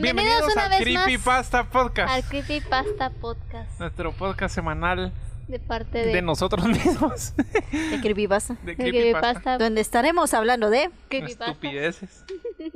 Bienvenidos, 0.00 0.52
una 0.52 0.64
al 0.64 0.70
vez 0.70 0.80
Creepypasta 0.80 1.62
más 1.62 1.72
Podcast. 1.72 2.12
al 2.12 2.24
Creepypasta 2.24 3.10
Podcast 3.10 3.78
Nuestro 3.80 4.12
podcast 4.12 4.54
semanal 4.54 5.12
de 5.48 5.58
parte 5.60 5.98
de, 5.98 6.12
de, 6.12 6.22
nosotros 6.22 6.66
mismos. 6.68 7.34
de 7.36 8.00
Creepypasta. 8.00 8.54
de 8.62 8.74
de 8.74 8.76
Creepypasta. 8.76 9.58
Donde 9.58 9.80
estaremos 9.80 10.34
hablando 10.34 10.70
de 10.70 10.90
Creepypasta. 11.08 11.46
Estupideces. 11.46 12.24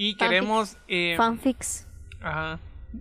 Y 0.00 0.14
queremos. 0.14 0.76
eh, 0.86 1.14
fanfics. 1.16 1.88
ajá. 2.20 2.60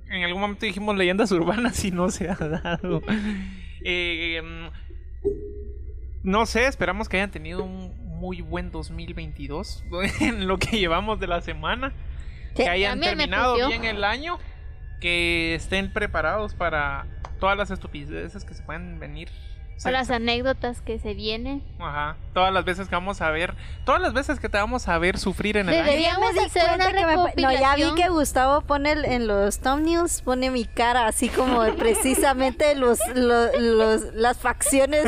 En 0.10 0.24
algún 0.24 0.42
momento 0.42 0.66
dijimos 0.66 0.96
leyendas 0.98 1.32
urbanas 1.32 1.86
y 1.86 1.92
no 1.92 2.10
se 2.10 2.28
ha 2.28 2.36
dado. 2.36 3.04
Eh, 3.84 4.38
em, 4.40 4.72
no 6.24 6.48
sé, 6.48 6.66
esperamos 6.66 7.08
que 7.08 7.18
hayan 7.18 7.30
tenido 7.30 7.64
un 7.64 7.96
muy 8.20 8.42
buen 8.42 8.72
2022 8.72 9.84
en 10.22 10.48
lo 10.48 10.58
que 10.58 10.80
llevamos 10.80 11.20
de 11.20 11.28
la 11.28 11.42
semana. 11.42 11.94
Que 12.58 12.70
hayan 12.70 13.00
terminado 13.00 13.56
bien 13.68 13.86
el 13.86 14.04
año. 14.04 14.40
Que 15.00 15.56
estén 15.56 15.92
preparados 15.92 16.54
para 16.56 17.06
todas 17.40 17.56
las 17.56 17.72
estupideces 17.72 18.44
que 18.44 18.54
se 18.54 18.64
pueden 18.64 19.00
venir. 19.00 19.30
O 19.86 19.90
las 19.92 20.10
anécdotas 20.10 20.82
que 20.82 20.98
se 21.00 21.14
vienen. 21.14 21.62
Ajá. 21.80 22.16
Todas 22.34 22.52
las 22.52 22.66
veces 22.66 22.88
que 22.88 22.96
vamos 22.96 23.22
a 23.22 23.30
ver. 23.30 23.54
Todas 23.86 24.02
las 24.02 24.12
veces 24.14 24.40
que 24.40 24.50
te 24.50 24.58
vamos 24.58 24.88
a 24.88 24.98
ver 24.98 25.18
sufrir 25.20 25.56
en 25.58 25.70
el 25.70 25.76
Debe- 25.76 25.82
año. 25.82 25.92
Deberíamos 25.92 26.34
di 26.34 26.40
hacer 26.40 26.64
una 26.74 26.88
que 26.92 27.06
me- 27.06 27.16
No, 27.16 27.52
ya 27.52 27.76
vi 27.76 27.84
recopilación. 27.84 27.96
que 27.96 28.10
Gustavo 28.10 28.62
pone 28.62 28.92
el- 28.94 29.06
en 29.06 29.28
los 29.28 29.60
thumbnails, 29.60 30.22
pone 30.24 30.50
mi 30.50 30.66
cara 30.66 31.06
así 31.08 31.30
como 31.30 31.62
precisamente 31.76 32.74
los, 32.76 33.00
lo- 33.16 33.52
los, 33.60 34.02
las 34.16 34.38
facciones 34.38 35.06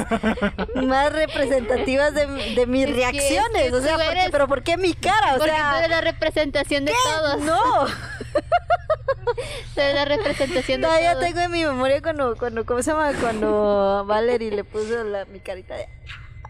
más 0.75 1.11
representativas 1.13 2.13
de, 2.13 2.27
de 2.27 2.65
mis 2.67 2.85
Es 2.85 2.89
que- 2.89 2.93
reacciones. 2.95 3.63
es 3.65 3.69
que 3.71 3.75
o 3.75 3.81
sea, 3.81 3.93
tú 3.97 4.03
¿por 4.03 4.05
qué? 4.13 4.19
eres- 4.19 4.31
pero 4.31 4.47
¿por 4.47 4.63
qué 4.63 4.77
mi 4.77 4.93
cara? 4.93 5.35
O 5.35 5.37
Porque 5.39 5.51
tú 5.51 5.57
sea, 5.57 5.79
eres 5.79 5.89
la 5.89 6.01
representación 6.01 6.85
de 6.85 6.93
todos. 7.03 7.41
no. 7.41 7.59
Eres 9.75 9.95
la 9.95 10.05
representación 10.05 10.81
de 10.81 10.87
No, 10.87 10.99
ya 10.99 11.13
todos. 11.13 11.25
tengo 11.25 11.39
en 11.41 11.51
mi 11.51 11.63
memoria 11.63 12.01
cuando, 12.01 12.35
cuando, 12.37 12.65
¿cómo 12.65 12.81
se 12.81 12.91
llama? 12.91 13.11
Cuando 13.19 14.03
Valerie 14.07 14.51
le 14.51 14.63
puso 14.63 15.03
la, 15.03 15.25
mi 15.25 15.39
carita 15.39 15.75
de 15.75 15.87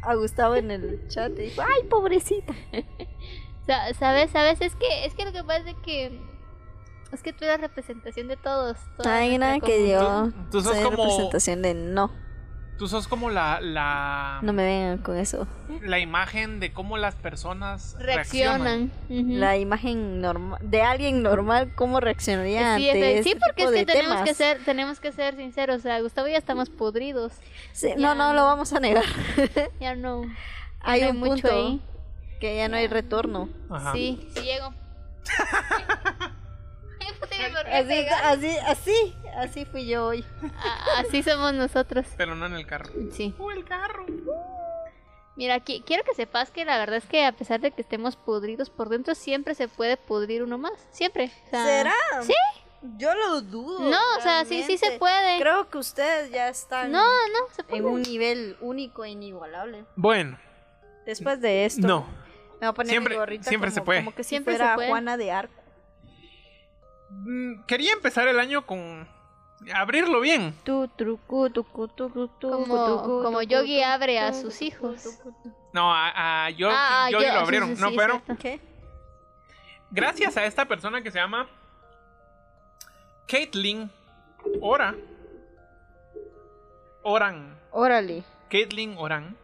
a 0.02 0.16
Gustavo 0.16 0.56
en 0.56 0.72
el 0.72 1.08
chat 1.10 1.32
y 1.38 1.44
dijo, 1.44 1.62
ay, 1.62 1.88
pobrecita. 1.90 2.54
Sa- 3.68 3.94
¿Sabes? 3.94 4.32
¿Sabes? 4.32 4.62
Es 4.62 4.76
que, 4.76 5.06
es 5.06 5.14
que 5.14 5.26
lo 5.26 5.32
que 5.34 5.44
pasa 5.44 5.70
es 5.70 5.76
que... 5.84 6.20
Es 7.12 7.24
que 7.24 7.34
tú 7.34 7.44
eres 7.44 7.60
la 7.60 7.68
representación 7.68 8.28
de 8.28 8.38
todos. 8.38 8.78
Ay, 9.04 9.38
nada 9.40 9.60
que 9.60 9.90
yo 9.90 10.30
Tú- 10.30 10.50
tú 10.52 10.62
sos 10.62 10.76
soy 10.76 10.84
como- 10.84 10.98
representación 10.98 11.62
de 11.64 11.74
no. 11.74 12.12
Tú 12.80 12.88
sos 12.88 13.08
como 13.10 13.30
la, 13.30 13.60
la, 13.62 14.40
No 14.42 14.54
me 14.54 14.64
vengan 14.64 14.98
con 15.00 15.18
eso. 15.18 15.46
la 15.82 16.00
imagen 16.00 16.62
de 16.62 16.72
cómo 16.72 16.98
las 16.98 17.14
personas 17.14 17.96
reaccionan. 18.00 18.90
La 19.10 19.58
imagen 19.58 20.22
normal 20.22 20.60
de 20.64 20.82
alguien 20.82 21.22
normal, 21.22 21.74
¿cómo 21.76 22.00
reaccionaría 22.00 22.78
Sí, 22.78 22.90
ante 22.90 23.18
este 23.20 23.30
sí, 23.32 23.36
porque 23.38 23.64
tipo 23.64 23.70
es 23.70 23.72
de 23.74 23.80
que 23.86 23.86
tenemos 23.92 24.12
temas? 24.12 24.30
que 24.30 24.34
ser, 24.34 24.64
tenemos 24.64 25.00
que 25.02 25.12
ser 25.12 25.36
sinceros. 25.36 25.80
O 25.80 25.82
sea, 25.82 26.00
Gustavo 26.02 26.30
y 26.30 26.32
ya 26.32 26.38
estamos 26.38 26.70
podridos. 26.70 27.34
Sí, 27.74 27.90
Ya 27.90 27.96
no, 27.98 28.16
no, 28.16 28.30
no. 28.30 28.34
lo 28.34 28.46
vamos 28.46 28.72
a 28.72 28.80
negar. 28.80 29.04
Ya 29.82 29.96
no. 29.96 30.24
ya 30.24 30.30
Hay 30.80 31.02
no 31.02 31.10
un 31.10 31.18
mucho 31.18 31.32
punto 31.50 31.52
ahí. 31.54 31.82
que 32.40 32.56
ya 32.56 32.70
no 32.70 32.78
hay 32.78 32.88
retorno. 32.88 33.50
Ajá. 33.70 33.92
Sí, 33.92 34.26
sí 34.34 34.42
llego. 34.42 34.74
Así, 37.72 37.88
pegas. 37.88 38.22
así, 38.24 38.58
así, 38.68 39.16
así 39.38 39.66
fui 39.66 39.88
yo 39.88 40.06
hoy. 40.08 40.26
A- 40.58 41.00
Así 41.02 41.24
somos 41.24 41.54
nosotros. 41.54 42.06
Pero 42.18 42.36
no 42.36 42.46
en 42.46 42.54
el 42.54 42.66
carro. 42.66 42.92
Sí. 43.12 43.34
¡Uh, 43.38 43.52
el 43.52 43.64
carro! 43.66 44.06
Mira, 45.36 45.60
qui- 45.64 45.84
quiero 45.86 46.04
que 46.04 46.14
sepas 46.16 46.52
que 46.52 46.66
la 46.66 46.78
verdad 46.78 46.98
es 46.98 47.06
que 47.06 47.26
a 47.26 47.32
pesar 47.32 47.62
de 47.62 47.72
que 47.72 47.82
estemos 47.82 48.16
podridos 48.18 48.70
por 48.70 48.90
dentro, 48.90 49.16
siempre 49.16 49.56
se 49.56 49.68
puede 49.70 49.96
pudrir 49.96 50.44
uno 50.44 50.58
más. 50.58 50.74
Siempre. 50.92 51.32
O 51.48 51.50
sea, 51.52 51.92
Sí. 52.24 52.34
Yo 52.98 53.14
lo 53.14 53.42
dudo. 53.42 53.90
No, 53.90 53.98
o 54.18 54.22
sea, 54.22 54.46
sí, 54.46 54.64
sí 54.64 54.78
se 54.78 54.98
puede. 55.00 55.38
Creo 55.40 55.70
que 55.70 55.78
ustedes 55.80 56.32
ya 56.32 56.48
están 56.48 56.92
No, 56.94 57.04
no, 57.04 57.54
se 57.54 57.64
puede. 57.64 57.80
en 57.80 57.86
un 57.86 58.02
nivel 58.02 58.56
único 58.62 59.04
e 59.04 59.10
inigualable. 59.10 59.84
Bueno, 59.98 60.40
Después 61.06 61.42
de 61.42 61.66
esto, 61.66 61.86
no. 61.86 62.02
me 62.02 62.60
voy 62.60 62.68
a 62.70 62.74
poner 62.74 62.90
Siempre- 62.92 63.16
mi 63.16 63.20
gorrita 63.20 63.44
siempre 63.50 63.70
como, 63.70 63.76
se 63.76 63.82
puede. 63.82 64.00
como 64.00 64.16
que 64.16 64.24
si 64.24 64.30
Siempre 64.30 64.54
se 64.54 64.60
fuera 64.60 64.76
puede. 64.76 64.88
Juana 64.90 65.18
de 65.18 65.30
Arco. 65.32 65.54
Mm, 67.10 67.64
Quería 67.66 67.92
empezar 67.94 68.28
el 68.28 68.40
año 68.40 68.66
con. 68.66 69.08
Abrirlo 69.74 70.20
bien. 70.22 70.54
Como, 72.42 73.22
como 73.24 73.42
Yogi 73.42 73.82
abre 73.84 74.20
a 74.20 74.34
sus 74.34 74.62
hijos. 74.62 75.20
No, 75.74 75.94
a, 75.94 76.46
a 76.46 76.50
yo, 76.52 76.70
Ah, 76.72 77.10
yo 77.12 77.22
yo- 77.22 77.28
lo 77.34 77.40
abrieron. 77.40 77.76
sí, 77.76 77.82
no, 77.82 77.90
sí, 77.90 77.96
pero 77.98 78.22
gracias 79.92 80.38
a 80.38 80.46
esta 80.46 80.66
persona 80.66 81.02
que 81.02 81.12
se 81.12 81.20
llama. 81.20 81.48
Caitlin 83.28 83.92
Ora. 84.62 84.96
Oran. 87.04 87.58
Órale. 87.72 88.24
Caitlin 88.50 88.96
Oran. 88.98 89.38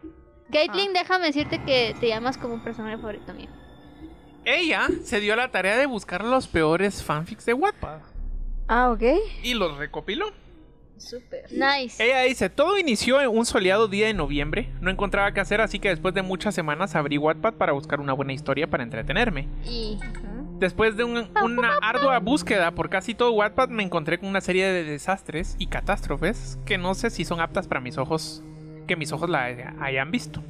Caitlyn, 0.52 0.92
déjame 0.92 1.26
decirte 1.26 1.62
que 1.64 1.94
te 2.00 2.08
llamas 2.08 2.36
como 2.38 2.54
un 2.54 2.62
personaje 2.64 2.96
favorito 2.96 3.32
mío. 3.34 3.48
Ella 4.44 4.86
se 5.02 5.18
dio 5.20 5.34
la 5.36 5.50
tarea 5.50 5.76
de 5.76 5.86
buscar 5.86 6.24
los 6.24 6.46
peores 6.46 7.02
fanfics 7.02 7.46
de 7.46 7.54
Wattpad. 7.54 8.00
Ah, 8.68 8.90
ok. 8.90 9.02
Y 9.42 9.54
los 9.54 9.76
recopiló. 9.78 10.26
Súper. 10.96 11.44
Nice. 11.52 12.02
Ella 12.02 12.22
dice, 12.22 12.48
todo 12.48 12.78
inició 12.78 13.20
en 13.20 13.28
un 13.28 13.44
soleado 13.44 13.86
día 13.86 14.06
de 14.06 14.14
noviembre. 14.14 14.70
No 14.80 14.90
encontraba 14.90 15.30
qué 15.32 15.40
hacer, 15.40 15.60
así 15.60 15.78
que 15.78 15.90
después 15.90 16.14
de 16.14 16.22
muchas 16.22 16.54
semanas 16.54 16.94
abrí 16.96 17.18
Wattpad 17.18 17.54
para 17.54 17.72
buscar 17.72 18.00
una 18.00 18.14
buena 18.14 18.32
historia 18.32 18.66
para 18.68 18.82
entretenerme. 18.82 19.46
Y 19.64 19.98
Después 20.58 20.96
de 20.96 21.04
un- 21.04 21.28
una 21.44 21.74
ardua 21.82 22.18
búsqueda 22.18 22.70
por 22.70 22.88
casi 22.88 23.14
todo 23.14 23.30
Wattpad, 23.32 23.68
me 23.68 23.82
encontré 23.82 24.18
con 24.18 24.30
una 24.30 24.40
serie 24.40 24.64
de 24.72 24.84
desastres 24.84 25.54
y 25.58 25.66
catástrofes 25.66 26.58
que 26.64 26.78
no 26.78 26.94
sé 26.94 27.10
si 27.10 27.26
son 27.26 27.40
aptas 27.40 27.68
para 27.68 27.82
mis 27.82 27.98
ojos, 27.98 28.42
que 28.86 28.96
mis 28.96 29.12
ojos 29.12 29.28
la 29.28 29.44
hayan 29.80 30.10
visto. 30.10 30.42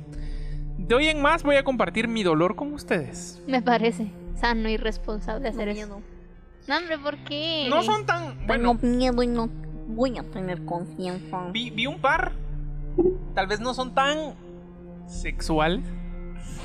De 0.78 0.94
hoy 0.94 1.08
en 1.08 1.20
más 1.20 1.42
voy 1.42 1.56
a 1.56 1.64
compartir 1.64 2.06
mi 2.06 2.22
dolor 2.22 2.54
con 2.54 2.72
ustedes. 2.72 3.42
me 3.48 3.62
parece 3.62 4.12
sano 4.40 4.68
y 4.68 4.76
responsable 4.76 5.48
hacer 5.48 5.68
eso. 5.70 6.00
No, 6.68 6.76
hombre, 6.78 6.98
¿por 6.98 7.16
qué? 7.18 7.66
No 7.70 7.82
son 7.82 8.04
tan... 8.06 8.34
Tengo 8.38 8.46
Bueno, 8.46 8.78
miedo 8.82 9.22
y 9.22 9.26
no 9.28 9.48
voy 9.88 10.18
a 10.18 10.22
tener 10.24 10.64
confianza. 10.64 11.48
vi, 11.52 11.70
vi 11.70 11.86
un 11.86 11.98
par. 12.00 12.32
Tal 13.34 13.46
vez 13.46 13.60
no 13.60 13.72
son 13.74 13.94
tan 13.94 14.34
sexuales, 15.06 15.84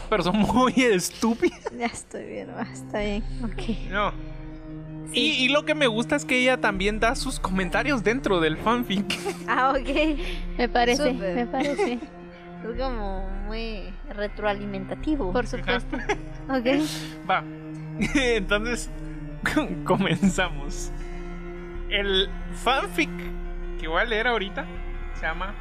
pero 0.09 0.23
son 0.23 0.40
muy 0.40 0.73
estúpidas. 0.78 1.59
Ya 1.78 1.85
estoy 1.85 2.25
bien, 2.25 2.50
va, 2.57 2.63
está 2.63 3.00
bien. 3.00 3.23
Ok. 3.44 3.91
No. 3.91 4.11
Y, 5.13 5.31
y 5.44 5.50
lo 5.50 5.66
que 5.66 5.75
me 5.75 5.88
gusta 5.88 6.16
es 6.16 6.23
que 6.23 6.40
ella 6.41 6.59
también 6.61 7.00
da 7.01 7.16
sus 7.16 7.40
comentarios 7.40 8.01
dentro 8.03 8.40
del 8.40 8.57
fanfic. 8.57 9.19
Ah, 9.47 9.73
ok. 9.78 10.17
Me 10.57 10.69
parece, 10.69 11.13
me 11.13 11.45
parece. 11.47 12.00
Es 12.63 12.79
como 12.79 13.28
muy 13.47 13.81
retroalimentativo. 14.09 15.31
Por 15.34 15.47
supuesto. 15.47 15.97
Ok. 16.47 16.67
Va. 17.29 17.43
Entonces, 18.14 18.87
comenzamos. 19.85 20.91
El 21.90 22.29
fanfic 22.64 23.09
que 23.79 23.88
voy 23.88 24.02
a 24.02 24.05
leer 24.05 24.28
ahorita 24.28 24.66
se 25.16 25.22
llama 25.23 25.53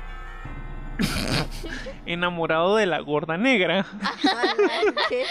Enamorado 2.06 2.76
de 2.76 2.86
la 2.86 3.00
gorda 3.00 3.36
negra. 3.36 3.86
¿Qué? 5.08 5.24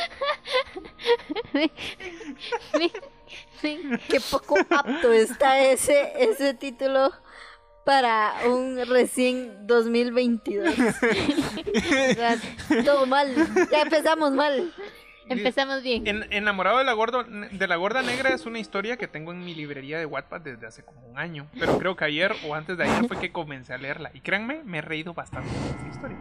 Poco 4.31 4.57
apto 4.69 5.11
está 5.11 5.59
ese, 5.59 6.13
ese 6.17 6.53
título 6.53 7.11
para 7.85 8.33
un 8.47 8.79
recién 8.87 9.67
2022. 9.67 10.75
O 11.69 12.13
sea, 12.13 12.37
todo 12.83 13.05
mal. 13.05 13.33
Ya 13.71 13.81
empezamos 13.81 14.31
mal. 14.31 14.73
Empezamos 15.29 15.83
bien. 15.83 16.05
En- 16.07 16.31
Enamorado 16.33 16.77
de 16.79 16.83
la, 16.83 16.93
gordo, 16.93 17.23
de 17.23 17.67
la 17.67 17.75
gorda 17.75 18.01
negra 18.01 18.29
es 18.33 18.45
una 18.45 18.59
historia 18.59 18.97
que 18.97 19.07
tengo 19.07 19.31
en 19.31 19.43
mi 19.43 19.53
librería 19.55 19.99
de 19.99 20.05
Wattpad 20.05 20.41
desde 20.41 20.65
hace 20.67 20.83
como 20.83 21.01
un 21.07 21.17
año. 21.17 21.47
Pero 21.59 21.77
creo 21.77 21.95
que 21.95 22.05
ayer 22.05 22.33
o 22.47 22.55
antes 22.55 22.77
de 22.77 22.83
ayer 22.85 23.05
fue 23.07 23.19
que 23.19 23.31
comencé 23.31 23.73
a 23.73 23.77
leerla. 23.77 24.11
Y 24.13 24.21
créanme, 24.21 24.61
me 24.63 24.79
he 24.79 24.81
reído 24.81 25.13
bastante 25.13 25.49
con 25.49 25.67
esta 25.75 25.87
historia. 25.87 26.17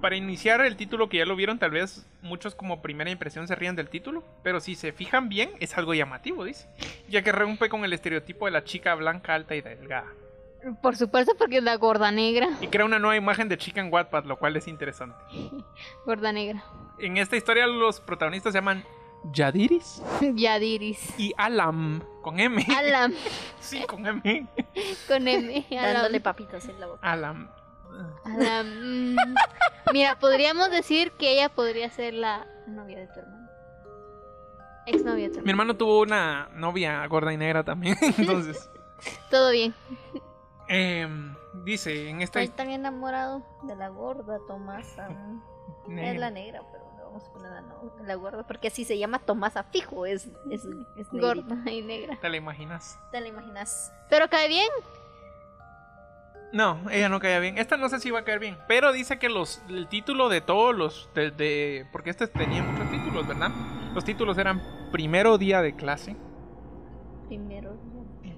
Para 0.00 0.16
iniciar 0.16 0.60
el 0.60 0.76
título 0.76 1.08
que 1.08 1.16
ya 1.16 1.24
lo 1.24 1.34
vieron, 1.34 1.58
tal 1.58 1.70
vez 1.70 2.06
muchos 2.20 2.54
como 2.54 2.82
primera 2.82 3.10
impresión 3.10 3.48
se 3.48 3.54
rían 3.54 3.74
del 3.74 3.88
título. 3.88 4.22
Pero 4.42 4.60
si 4.60 4.74
se 4.74 4.92
fijan 4.92 5.30
bien, 5.30 5.50
es 5.60 5.78
algo 5.78 5.94
llamativo, 5.94 6.44
dice. 6.44 6.68
Ya 7.08 7.22
que 7.22 7.32
rompe 7.32 7.70
con 7.70 7.84
el 7.86 7.92
estereotipo 7.94 8.44
de 8.44 8.50
la 8.52 8.64
chica 8.64 8.94
blanca, 8.96 9.34
alta 9.34 9.54
y 9.54 9.62
delgada. 9.62 10.06
Por 10.80 10.96
supuesto, 10.96 11.32
porque 11.38 11.58
es 11.58 11.62
la 11.62 11.76
gorda 11.76 12.10
negra. 12.10 12.48
Y 12.60 12.68
crea 12.68 12.84
una 12.86 12.98
nueva 12.98 13.16
imagen 13.16 13.48
de 13.48 13.58
chica 13.58 13.80
en 13.80 13.92
Wattpad, 13.92 14.24
lo 14.24 14.38
cual 14.38 14.56
es 14.56 14.66
interesante. 14.68 15.16
Gorda 16.06 16.32
negra. 16.32 16.64
En 16.98 17.16
esta 17.18 17.36
historia 17.36 17.66
los 17.66 18.00
protagonistas 18.00 18.52
se 18.52 18.58
llaman 18.58 18.84
Yadiris 19.32 20.02
Yadiris. 20.34 21.18
y 21.18 21.32
Alam, 21.36 22.02
con 22.22 22.38
M. 22.40 22.64
Alam. 22.76 23.12
Sí, 23.60 23.82
con 23.86 24.06
M. 24.06 24.46
Con 25.08 25.26
M. 25.28 25.66
Alam. 25.70 25.92
Dándole 25.94 26.20
papitas 26.20 26.68
en 26.68 26.78
la 26.80 26.86
boca. 26.86 27.00
Alam. 27.02 27.48
mm, 28.24 29.16
mira, 29.92 30.18
podríamos 30.18 30.70
decir 30.70 31.12
que 31.12 31.32
ella 31.32 31.48
podría 31.48 31.90
ser 31.90 32.14
la 32.14 32.46
novia 32.66 32.98
de 33.00 33.06
tu 33.08 33.20
hermano. 33.20 33.48
Exnovia 34.86 35.28
de 35.28 35.34
tu 35.34 35.34
Mi 35.36 35.50
hermano. 35.50 35.50
hermano 35.50 35.76
tuvo 35.76 36.00
una 36.00 36.48
novia 36.54 37.06
gorda 37.06 37.32
y 37.32 37.36
negra 37.38 37.64
también. 37.64 37.96
Entonces, 38.18 38.70
Todo 39.30 39.50
bien. 39.50 39.74
Em, 40.68 41.34
dice 41.64 42.08
en 42.08 42.20
esta 42.22 42.40
Estoy 42.40 42.56
tan 42.56 42.70
enamorado 42.70 43.42
de 43.62 43.76
la 43.76 43.88
gorda 43.88 44.38
Tomasa. 44.46 45.08
Es 45.88 46.18
la 46.18 46.30
negra, 46.30 46.62
pero 46.72 46.84
le 46.96 47.02
vamos 47.04 47.24
a 47.28 47.32
poner 47.32 47.52
la, 47.52 47.60
no- 47.60 47.92
la 48.02 48.14
gorda. 48.14 48.42
Porque 48.46 48.70
si 48.70 48.84
se 48.84 48.98
llama 48.98 49.18
Tomasa 49.18 49.62
fijo, 49.64 50.06
es, 50.06 50.28
es. 50.50 50.66
Gorda 51.12 51.70
y 51.70 51.82
negra. 51.82 52.16
¿Te 52.20 52.28
la 52.28 52.36
imaginas? 52.36 52.98
¿Te 53.12 53.20
la 53.20 53.28
imaginas? 53.28 53.92
Pero 54.08 54.28
cae 54.28 54.48
bien. 54.48 54.68
No, 56.52 56.78
ella 56.90 57.08
no 57.08 57.18
caía 57.18 57.40
bien. 57.40 57.58
Esta 57.58 57.76
no 57.76 57.88
sé 57.88 57.98
si 57.98 58.10
va 58.12 58.20
a 58.20 58.24
caer 58.24 58.38
bien. 58.38 58.56
Pero 58.68 58.92
dice 58.92 59.18
que 59.18 59.28
los 59.28 59.60
el 59.68 59.88
título 59.88 60.28
de 60.28 60.40
todos 60.40 60.74
los. 60.74 61.10
De, 61.14 61.30
de- 61.32 61.86
porque 61.92 62.10
este 62.10 62.28
tenía 62.28 62.62
muchos 62.62 62.90
títulos, 62.90 63.26
¿verdad? 63.26 63.50
Los 63.92 64.04
títulos 64.04 64.38
eran 64.38 64.62
Primero 64.92 65.36
día 65.38 65.60
de 65.62 65.74
clase. 65.74 66.16
Primero. 67.38 67.76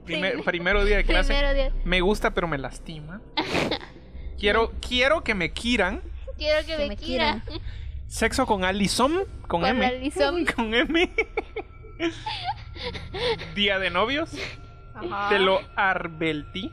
primer- 0.05 0.45
primero 0.45 0.85
día 0.85 0.97
de 0.99 1.05
clase. 1.07 1.33
Primero 1.35 1.55
día. 1.55 1.73
Me 1.85 2.01
gusta, 2.01 2.31
pero 2.33 2.47
me 2.49 2.59
lastima. 2.59 3.21
Quiero, 4.39 4.73
quiero 4.87 5.25
que 5.25 5.35
me 5.35 5.53
quieran. 5.53 6.03
Quiero 6.37 6.61
que, 6.67 6.73
Que 6.73 6.79
me, 6.79 6.89
me 6.89 6.97
quiera. 6.97 7.43
Sexo 8.07 8.47
con 8.47 8.65
Alison. 8.65 9.25
Con, 9.49 9.63
Con 9.63 9.65
M. 9.67 9.85
Alison. 9.87 10.45
Con 10.45 10.75
M. 10.75 11.11
Día 13.55 13.79
de 13.79 13.91
novios. 13.91 14.31
Ajá. 14.95 15.29
Te 15.31 15.39
lo 15.39 15.61
arbeltí. 15.75 16.71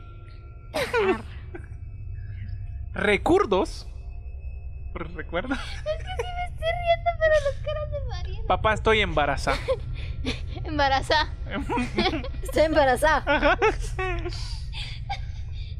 Recuerdos. 2.92 3.88
¿Recuerdas? 4.94 5.58
Estoy 5.58 5.92
riendo, 5.98 7.10
pero 7.18 7.34
las 7.34 7.64
caras 7.64 7.90
de 7.90 8.00
María. 8.08 8.40
Papá, 8.46 8.74
estoy 8.74 9.00
embarazada. 9.00 9.56
Embarazada. 10.64 11.32
Estoy 12.42 12.62
embarazada. 12.62 13.58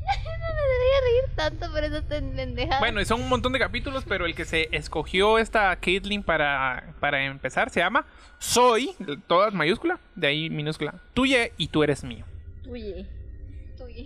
No 0.04 0.40
me 0.40 0.70
debería 0.70 1.00
reír 1.02 1.36
tanto 1.36 1.72
por 1.72 1.84
eso 1.84 2.02
tan 2.02 2.32
pendejada. 2.32 2.78
Bueno, 2.78 3.00
y 3.00 3.04
son 3.04 3.22
un 3.22 3.28
montón 3.28 3.52
de 3.52 3.58
capítulos, 3.58 4.04
pero 4.06 4.26
el 4.26 4.34
que 4.34 4.44
se 4.44 4.68
escogió 4.72 5.38
esta 5.38 5.74
Caitlyn 5.76 6.22
para, 6.22 6.94
para 7.00 7.24
empezar 7.24 7.70
se 7.70 7.80
llama 7.80 8.06
Soy, 8.38 8.94
todas 9.26 9.54
mayúscula, 9.54 9.98
de 10.14 10.26
ahí 10.26 10.50
minúscula, 10.50 10.94
tuya 11.14 11.48
y 11.56 11.68
tú 11.68 11.82
eres 11.82 12.04
mío. 12.04 12.24
Oye, 12.70 13.06
Tuya. 13.76 14.04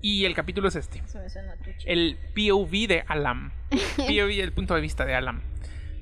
Y 0.00 0.24
el 0.24 0.34
capítulo 0.34 0.68
es 0.68 0.76
este. 0.76 0.98
eso 0.98 1.18
me 1.18 1.28
suena 1.28 1.52
a 1.52 1.56
tuche. 1.56 1.90
El 1.92 2.16
POV 2.34 2.70
de 2.86 3.04
Alam. 3.08 3.52
POV, 3.96 4.40
el 4.40 4.52
punto 4.52 4.74
de 4.74 4.80
vista 4.80 5.04
de 5.04 5.14
Alam. 5.14 5.42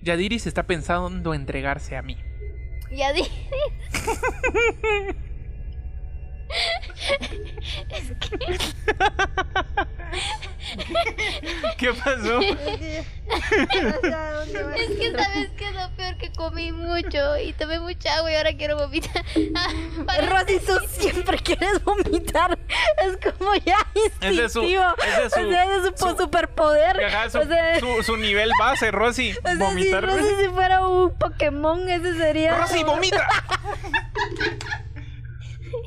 Yadiris 0.02 0.46
está 0.46 0.64
pensando 0.64 1.34
entregarse 1.34 1.96
a 1.96 2.02
mí. 2.02 2.17
Ya 2.91 3.12
di. 3.12 3.23
¿Qué 11.79 11.93
pasó? 11.94 12.41
Es 14.76 14.91
que 14.99 15.11
sabes 15.12 15.49
que 15.56 15.69
es 15.69 15.75
lo 15.75 15.91
peor 15.97 16.17
que 16.19 16.31
comí 16.32 16.70
mucho 16.70 17.37
y 17.38 17.53
tomé 17.55 17.81
mucha 17.81 18.14
agua 18.17 18.31
y 18.31 18.35
ahora 18.37 18.53
quiero 18.56 18.76
vomitar. 18.76 19.25
Ah, 20.08 20.20
Rosy, 20.29 20.61
tú 20.61 20.79
siempre 20.88 21.38
quieres 21.38 21.82
vomitar. 21.85 22.56
Es 23.05 23.17
como 23.32 23.55
ya 23.56 23.76
Ese 24.20 24.44
es 24.44 24.53
su- 24.53 24.62
instintivo. 24.62 24.94
ese 25.05 25.25
es 25.26 25.32
su- 25.32 25.41
o 25.41 25.50
sea, 25.50 25.64
ese 25.64 25.88
es 25.88 25.94
su, 26.00 26.08
su- 26.11 26.17
superpoder. 26.17 27.05
Ajá, 27.05 27.31
su, 27.31 27.38
o 27.38 27.44
sea, 27.47 27.81
su- 27.81 28.03
su 28.03 28.17
nivel 28.17 28.50
base, 28.58 28.91
Rosy. 28.91 29.32
o 29.32 29.43
sea, 29.43 29.53
si 29.53 29.58
Vomitar. 29.58 30.05
Rosy 30.06 30.35
si 30.44 30.49
fuera 30.50 30.87
un 30.87 31.12
Pokémon, 31.17 31.88
ese 31.88 32.14
sería. 32.17 32.56
Rosy, 32.56 32.85
vomita. 32.85 33.26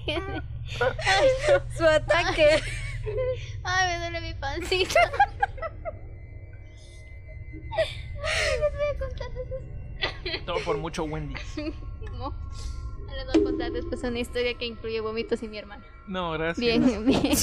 Su 1.78 1.86
ataque. 1.86 2.50
Ay, 2.56 2.62
me 3.06 4.00
duele 4.00 4.22
mi 4.22 4.34
pancita. 4.34 5.00
Les 7.52 8.74
voy 8.74 8.88
a 8.96 9.00
contar 9.00 9.30
después. 9.32 10.46
Todo 10.46 10.58
por 10.66 10.78
mucho 10.78 11.04
Wendy. 11.04 11.36
No. 12.14 12.34
Les 13.16 13.26
voy 13.26 13.42
a 13.42 13.44
contar 13.44 13.72
después 13.72 14.04
una 14.04 14.20
historia 14.20 14.54
que 14.58 14.66
incluye 14.66 15.00
vómitos 15.02 15.42
y 15.44 15.48
mi 15.48 15.58
hermana. 15.58 15.84
No, 16.08 16.32
gracias. 16.32 16.58
Bien, 16.58 17.06
bien. 17.06 17.34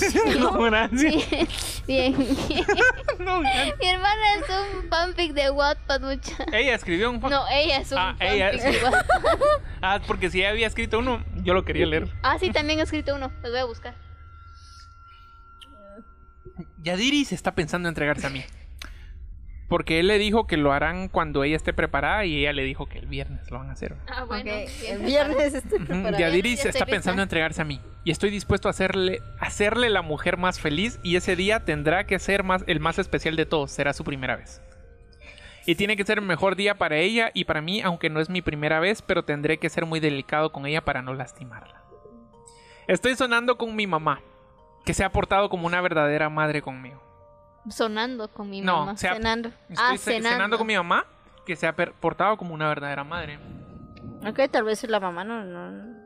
No, 0.41 0.53
gracias. 0.62 1.82
Bien, 1.87 2.17
bien. 2.17 2.67
No, 3.19 3.41
gracias. 3.41 3.79
Mi 3.79 3.87
hermana 3.88 4.35
es 4.35 4.43
un 4.50 4.88
fanfic 4.91 5.32
de 5.32 5.50
Wattpad, 5.50 6.00
mucha. 6.02 6.44
Ella 6.52 6.75
escribió 6.75 7.11
un 7.11 7.20
fan- 7.20 7.31
No, 7.31 7.44
ella 7.49 7.79
es 7.79 7.91
un 7.93 7.99
Ah, 7.99 8.14
fanfic 8.19 8.35
ella 8.35 8.50
de 8.52 8.85
Wattpad. 8.85 9.06
Ah, 9.82 10.00
porque 10.06 10.31
si 10.31 10.41
ella 10.41 10.50
había 10.50 10.67
escrito 10.67 10.99
uno, 10.99 11.25
yo 11.37 11.55
lo 11.55 11.64
quería 11.64 11.87
leer. 11.87 12.09
Ah, 12.23 12.38
sí, 12.38 12.50
también 12.50 12.79
he 12.79 12.82
escrito 12.82 13.14
uno. 13.14 13.32
Los 13.43 13.50
voy 13.50 13.61
a 13.61 13.64
buscar. 13.64 13.94
Yadiri 16.87 17.25
se 17.25 17.35
está 17.35 17.53
pensando 17.56 17.88
entregarse 17.88 18.29
a 18.29 18.31
mí. 18.31 18.44
Porque 19.69 19.99
él 19.99 20.06
le 20.06 20.19
dijo 20.19 20.47
que 20.47 20.56
lo 20.56 20.73
harán 20.73 21.09
cuando 21.09 21.43
ella 21.43 21.56
esté 21.56 21.73
preparada 21.73 22.25
y 22.25 22.37
ella 22.37 22.53
le 22.53 22.62
dijo 22.62 22.87
que 22.87 23.00
el 23.00 23.06
viernes 23.06 23.50
lo 23.50 23.59
van 23.59 23.71
a 23.71 23.73
hacer. 23.73 23.97
Ah, 24.06 24.23
bueno. 24.23 24.53
El 24.87 25.00
viernes 25.00 25.55
estoy 25.55 25.81
preparada. 25.81 26.17
Yadiri 26.17 26.55
Ya 26.55 26.62
se 26.62 26.69
está 26.69 26.87
pensando 26.87 27.23
en 27.23 27.25
entregarse 27.25 27.61
a 27.61 27.65
mí. 27.65 27.81
Y 28.05 28.12
estoy 28.12 28.31
dispuesto 28.31 28.69
a 28.69 28.71
hacerle, 28.71 29.21
hacerle 29.41 29.91
la 29.91 30.03
mujer 30.03 30.37
más 30.37 30.61
feliz. 30.61 31.00
Y 31.03 31.17
ese 31.17 31.35
día 31.35 31.65
tendrá 31.65 32.06
que 32.06 32.21
ser 32.21 32.44
más, 32.44 32.62
el 32.69 32.79
más 32.79 33.00
especial 33.00 33.35
de 33.35 33.47
todos. 33.47 33.73
Será 33.73 33.93
su 33.93 34.05
primera 34.05 34.37
vez. 34.37 34.62
Y 35.67 35.75
tiene 35.75 35.97
que 35.97 36.05
ser 36.05 36.19
el 36.19 36.25
mejor 36.25 36.55
día 36.55 36.79
para 36.79 36.99
ella 36.99 37.33
y 37.35 37.47
para 37.47 37.62
mí, 37.62 37.81
aunque 37.83 38.11
no 38.11 38.21
es 38.21 38.31
mi 38.31 38.43
primera 38.43 38.79
vez, 38.79 39.03
pero 39.03 39.25
tendré 39.25 39.59
que 39.59 39.71
ser 39.71 39.87
muy 39.87 39.99
delicado 39.99 40.52
con 40.52 40.66
ella 40.66 40.85
para 40.85 41.02
no 41.02 41.14
lastimarla. 41.14 41.83
Estoy 42.87 43.16
sonando 43.16 43.59
con 43.59 43.75
mi 43.75 43.88
mamá, 43.88 44.23
que 44.87 44.95
se 44.95 45.05
ha 45.05 45.11
portado 45.12 45.50
como 45.50 45.66
una 45.66 45.83
verdadera 45.83 46.31
madre 46.31 46.62
conmigo. 46.62 47.02
Sonando 47.69 48.28
con 48.28 48.49
mi 48.49 48.61
No, 48.62 48.78
mamá. 48.78 48.97
se 48.97 49.09
ha- 49.09 49.14
cenando. 49.14 49.49
Estoy 49.69 49.76
ah, 49.78 49.93
ce- 49.99 50.23
cenando. 50.23 50.57
con 50.57 50.66
mi 50.66 50.76
mamá, 50.76 51.05
que 51.45 51.57
se 51.57 51.66
ha 51.66 51.75
portado 51.75 52.37
como 52.38 52.55
una 52.55 52.69
verdadera 52.69 53.05
madre. 53.05 53.38
Ok, 54.26 54.40
tal 54.50 54.64
vez 54.64 54.83
la 54.88 55.00
mamá 55.00 55.25
no. 55.25 55.45
no- 55.45 55.97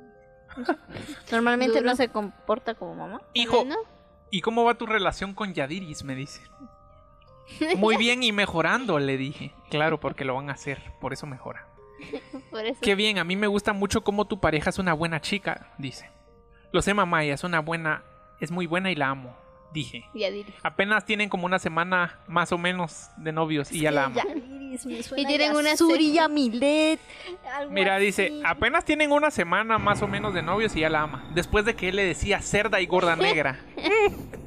Normalmente 1.31 1.79
Duro. 1.79 1.91
no 1.91 1.97
se 1.97 2.09
comporta 2.09 2.75
como 2.75 2.95
mamá. 2.95 3.21
Hijo, 3.35 3.65
¿y 4.31 4.41
cómo 4.41 4.65
va 4.65 4.75
tu 4.75 4.87
relación 4.87 5.35
con 5.35 5.53
Yadiris? 5.55 6.03
Me 6.03 6.15
dice. 6.15 6.43
Muy 7.77 7.97
bien 7.99 8.23
y 8.23 8.33
mejorando, 8.33 8.99
le 8.99 9.17
dije. 9.17 9.55
Claro, 9.71 10.01
porque 10.01 10.25
lo 10.25 10.35
van 10.35 10.51
a 10.51 10.55
hacer, 10.55 10.81
por 11.01 11.13
eso 11.13 11.27
mejora. 11.27 11.67
por 12.51 12.65
eso. 12.65 12.81
Qué 12.81 12.95
bien, 12.95 13.19
a 13.19 13.25
mí 13.25 13.37
me 13.37 13.47
gusta 13.47 13.73
mucho 13.73 14.03
cómo 14.03 14.27
tu 14.27 14.41
pareja 14.41 14.71
es 14.71 14.79
una 14.79 14.95
buena 14.95 15.21
chica, 15.21 15.69
dice. 15.79 16.11
Lo 16.73 16.83
sé, 16.83 16.95
mamá, 16.95 17.23
ella 17.25 17.35
es 17.35 17.45
una 17.45 17.61
buena, 17.61 18.03
es 18.41 18.51
muy 18.51 18.67
buena 18.67 18.91
y 18.91 18.95
la 18.95 19.11
amo, 19.11 19.37
dije. 19.73 20.05
Ya 20.15 20.31
diré. 20.31 20.53
Apenas 20.63 21.05
tienen 21.05 21.29
como 21.29 21.47
una 21.47 21.59
semana 21.59 22.19
más 22.27 22.53
o 22.53 22.59
menos 22.59 23.09
de 23.19 23.33
novios 23.33 23.71
y 23.71 23.81
ya 23.81 23.91
la 23.91 24.07
amo. 24.07 24.17
Yadiris 24.17 24.87
me 24.87 25.03
suena 25.03 25.23
Y 25.23 25.27
tienen 25.27 25.57
una. 25.57 25.75
Yamilet, 25.75 27.01
algo 27.55 27.73
Mira, 27.73 27.97
así. 27.97 28.07
dice, 28.07 28.33
apenas 28.45 28.85
tienen 28.85 29.13
una 29.13 29.31
semana 29.31 29.79
más 29.79 30.03
o 30.03 30.09
menos 30.09 30.35
de 30.35 30.43
novios 30.43 30.75
y 30.77 30.81
ya 30.81 30.89
la 30.89 31.03
ama. 31.03 31.31
Después 31.35 31.65
de 31.65 31.77
que 31.77 31.89
él 31.89 31.97
le 31.97 32.05
decía 32.05 32.41
cerda 32.41 32.81
y 32.81 32.87
gorda 32.87 33.17
negra. 33.17 33.61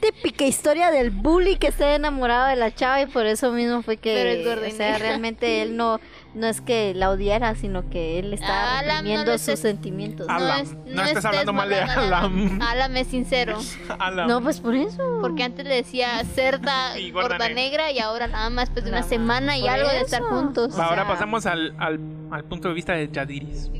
Típica 0.00 0.44
historia 0.46 0.90
del 0.90 1.10
bully 1.10 1.56
que 1.56 1.68
está 1.68 1.94
enamorado 1.94 2.46
de 2.48 2.56
la 2.56 2.74
chava 2.74 3.02
y 3.02 3.06
por 3.06 3.26
eso 3.26 3.52
mismo 3.52 3.82
fue 3.82 3.96
que. 3.96 4.14
Pero 4.14 4.62
es 4.64 4.74
o 4.74 4.76
sea, 4.76 4.98
realmente 4.98 5.60
él 5.62 5.76
no, 5.76 6.00
no 6.38 6.46
es 6.46 6.60
que 6.60 6.94
la 6.94 7.10
odiara, 7.10 7.54
sino 7.54 7.88
que 7.90 8.18
él 8.18 8.32
estaba 8.32 8.78
Alam 8.78 8.88
no 8.88 8.94
reprimiendo 8.96 9.32
lo 9.32 9.38
sus 9.38 9.48
estés- 9.48 9.56
sentimientos. 9.62 10.26
Alam. 10.28 10.66
No 10.86 11.02
estés 11.02 11.24
hablando 11.24 11.52
mal 11.52 11.68
de 11.68 11.80
Alam. 11.80 12.60
Alam 12.62 12.96
es 12.96 13.08
sincero. 13.08 13.58
Alam. 13.98 14.28
No, 14.28 14.40
pues 14.42 14.60
por 14.60 14.74
eso. 14.74 15.18
Porque 15.20 15.42
antes 15.44 15.66
le 15.66 15.74
decía 15.74 16.24
cerda 16.34 16.98
Y 16.98 17.10
gorda 17.10 17.28
gorda 17.36 17.48
negra. 17.48 17.54
negra 17.62 17.90
y 17.92 17.98
ahora 17.98 18.26
nada 18.28 18.48
más 18.50 18.66
después 18.68 18.84
de 18.84 18.90
La 18.92 18.98
una 18.98 19.06
semana 19.06 19.56
y 19.58 19.62
Por 19.62 19.70
algo 19.70 19.88
de 19.88 20.00
estar 20.00 20.22
juntos. 20.22 20.74
O 20.78 20.82
Ahora 20.82 21.02
sea- 21.04 21.08
pasamos 21.12 21.44
al, 21.46 21.74
al- 21.78 22.00
al 22.30 22.44
punto 22.44 22.68
de 22.68 22.74
vista 22.74 22.92
de 22.94 23.08
Yadiris. 23.10 23.70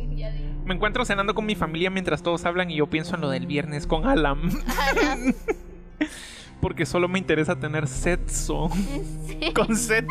Me 0.64 0.74
encuentro 0.74 1.04
cenando 1.06 1.34
con 1.34 1.46
mi 1.46 1.54
familia 1.54 1.88
mientras 1.88 2.22
todos 2.22 2.44
hablan 2.44 2.70
y 2.70 2.76
yo 2.76 2.86
pienso 2.88 3.14
en 3.14 3.22
lo 3.22 3.30
del 3.30 3.46
viernes 3.46 3.86
con 3.86 4.06
Alam. 4.06 4.50
Alam. 4.90 5.32
Porque 6.60 6.84
solo 6.86 7.06
me 7.08 7.20
interesa 7.20 7.54
tener 7.58 7.86
sexo 7.86 8.68
Sí, 9.28 9.52
con 9.54 9.76
Z. 9.76 10.04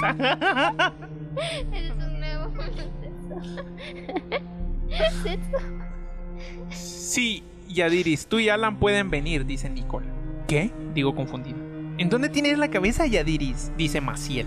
Sí, 6.70 7.44
Yadiris, 7.70 8.28
tú 8.28 8.40
y 8.40 8.50
Alan 8.50 8.78
pueden 8.78 9.10
venir, 9.10 9.46
dice 9.46 9.70
Nicole. 9.70 10.08
¿Qué? 10.48 10.72
Digo 10.94 11.16
confundido. 11.16 11.58
¿En 11.98 12.10
dónde 12.10 12.30
tienes 12.30 12.58
la 12.60 12.70
cabeza, 12.70 13.08
Yadiris? 13.08 13.72
Dice 13.76 14.02
Maciel. 14.02 14.46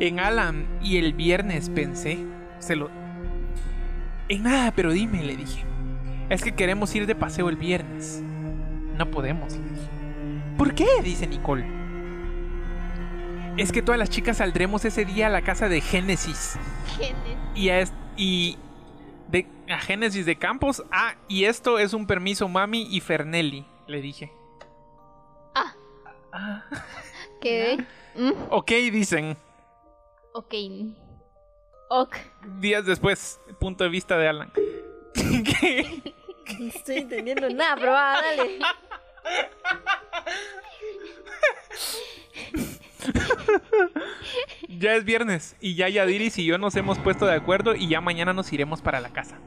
En 0.00 0.20
Alan 0.20 0.66
y 0.82 0.98
el 0.98 1.14
viernes 1.14 1.70
pensé. 1.70 2.18
Se 2.58 2.76
lo. 2.76 2.90
En 4.28 4.42
nada, 4.42 4.72
pero 4.72 4.92
dime, 4.92 5.22
le 5.22 5.36
dije. 5.36 5.64
Es 6.28 6.42
que 6.42 6.52
queremos 6.52 6.94
ir 6.94 7.06
de 7.06 7.14
paseo 7.14 7.48
el 7.48 7.56
viernes. 7.56 8.22
No 8.98 9.10
podemos, 9.10 9.52
le 9.52 9.62
dije. 9.70 9.88
¿Por 10.58 10.74
qué? 10.74 10.86
dice 11.02 11.26
Nicole. 11.26 11.66
Es 13.56 13.72
que 13.72 13.80
todas 13.80 13.98
las 13.98 14.10
chicas 14.10 14.38
saldremos 14.38 14.84
ese 14.84 15.06
día 15.06 15.28
a 15.28 15.30
la 15.30 15.40
casa 15.42 15.68
de 15.68 15.80
Génesis. 15.80 16.58
Genes. 16.98 17.38
Y 17.54 17.70
a, 17.70 17.84
y 18.16 18.58
de, 19.28 19.46
a 19.68 19.78
Génesis 19.78 20.26
de 20.26 20.36
Campos. 20.36 20.82
Ah, 20.90 21.14
y 21.28 21.44
esto 21.44 21.78
es 21.78 21.92
un 21.92 22.06
permiso, 22.06 22.48
mami 22.48 22.86
y 22.90 23.00
Fernelli, 23.00 23.66
le 23.86 24.00
dije. 24.00 24.32
Ah. 25.54 25.74
Ah. 26.32 26.64
¿Qué? 27.40 27.84
Mm, 28.14 28.32
Ok, 28.50 28.70
dicen. 28.92 29.36
ok. 30.32 30.54
Ok. 31.88 32.16
Días 32.58 32.84
después, 32.84 33.40
punto 33.60 33.84
de 33.84 33.90
vista 33.90 34.16
de 34.18 34.28
Alan. 34.28 34.52
¿Qué? 35.14 36.14
No 36.58 36.66
estoy 36.66 36.96
entendiendo 36.98 37.48
nada, 37.50 37.76
pero 37.76 37.92
dale. 37.92 38.58
Ya 44.78 44.94
es 44.94 45.04
viernes 45.04 45.56
y 45.60 45.74
ya 45.74 45.88
Yadiris 45.88 46.38
y 46.38 46.44
yo 46.44 46.58
nos 46.58 46.76
hemos 46.76 46.98
puesto 46.98 47.26
de 47.26 47.34
acuerdo 47.34 47.74
y 47.74 47.88
ya 47.88 48.00
mañana 48.00 48.32
nos 48.32 48.52
iremos 48.52 48.82
para 48.82 49.00
la 49.00 49.10
casa. 49.10 49.38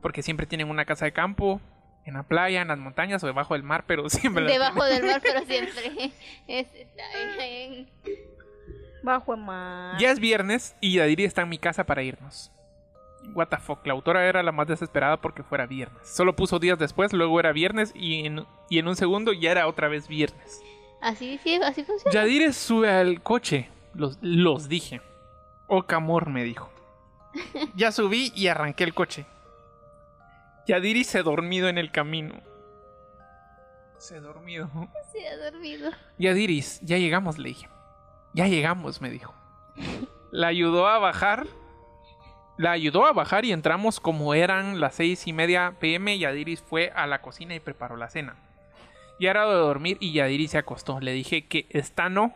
Porque 0.00 0.22
siempre 0.22 0.46
tienen 0.46 0.68
una 0.68 0.84
casa 0.84 1.04
de 1.04 1.12
campo, 1.12 1.60
en 2.04 2.14
la 2.14 2.24
playa, 2.24 2.62
en 2.62 2.68
las 2.68 2.78
montañas 2.78 3.22
o 3.22 3.26
debajo 3.26 3.54
del 3.54 3.62
mar, 3.62 3.84
pero 3.86 4.08
siempre 4.08 4.44
la 4.44 4.50
Debajo 4.50 4.84
del 4.84 5.04
mar, 5.04 5.20
pero 5.22 5.40
siempre. 5.46 6.12
Es, 6.48 6.66
está 6.74 7.02
en- 7.20 7.88
Bajo 9.02 9.36
mar. 9.36 9.98
Ya 9.98 10.10
es 10.10 10.20
viernes 10.20 10.76
y 10.80 10.94
Yadiri 10.94 11.24
está 11.24 11.42
en 11.42 11.48
mi 11.48 11.58
casa 11.58 11.84
para 11.84 12.02
irnos. 12.02 12.50
What 13.34 13.48
the 13.48 13.56
fuck, 13.58 13.86
la 13.86 13.92
autora 13.92 14.26
era 14.26 14.42
la 14.42 14.50
más 14.52 14.66
desesperada 14.66 15.16
porque 15.20 15.42
fuera 15.44 15.66
viernes. 15.66 16.08
Solo 16.08 16.34
puso 16.34 16.58
días 16.58 16.78
después, 16.78 17.12
luego 17.12 17.38
era 17.38 17.52
viernes 17.52 17.92
y 17.94 18.26
en, 18.26 18.44
y 18.68 18.78
en 18.78 18.88
un 18.88 18.96
segundo 18.96 19.32
ya 19.32 19.52
era 19.52 19.66
otra 19.68 19.88
vez 19.88 20.08
viernes. 20.08 20.60
Así, 21.00 21.38
sí, 21.42 21.54
así 21.62 21.84
funciona. 21.84 22.12
Yadiri 22.12 22.52
sube 22.52 22.90
al 22.90 23.22
coche, 23.22 23.68
los, 23.94 24.18
los 24.20 24.68
dije. 24.68 25.00
Ocamor 25.66 26.28
me 26.28 26.44
dijo. 26.44 26.70
Ya 27.74 27.92
subí 27.92 28.32
y 28.34 28.48
arranqué 28.48 28.84
el 28.84 28.94
coche. 28.94 29.26
Yadiri 30.66 31.04
se 31.04 31.22
dormido 31.22 31.68
en 31.68 31.78
el 31.78 31.90
camino. 31.90 32.34
Se 33.98 34.20
dormido. 34.20 34.68
Se 35.12 35.28
ha 35.28 35.50
dormido. 35.50 35.90
Yadiris, 36.18 36.80
ya 36.82 36.98
llegamos, 36.98 37.38
le 37.38 37.50
dije. 37.50 37.68
Ya 38.34 38.48
llegamos, 38.48 39.00
me 39.00 39.10
dijo. 39.10 39.34
La 40.30 40.48
ayudó 40.48 40.88
a 40.88 40.98
bajar. 40.98 41.46
La 42.58 42.72
ayudó 42.72 43.06
a 43.06 43.12
bajar 43.12 43.44
y 43.44 43.52
entramos 43.52 44.00
como 44.00 44.34
eran 44.34 44.80
las 44.80 44.96
seis 44.96 45.26
y 45.26 45.32
media 45.32 45.76
pm. 45.78 46.18
Yadiris 46.18 46.62
fue 46.62 46.92
a 46.94 47.06
la 47.06 47.22
cocina 47.22 47.54
y 47.54 47.60
preparó 47.60 47.96
la 47.96 48.08
cena. 48.08 48.36
Ya 49.20 49.30
era 49.30 49.46
de 49.46 49.54
dormir 49.54 49.98
y 50.00 50.12
Yadiris 50.12 50.52
se 50.52 50.58
acostó. 50.58 51.00
Le 51.00 51.12
dije 51.12 51.46
que 51.46 51.66
esta 51.70 52.08
no, 52.08 52.34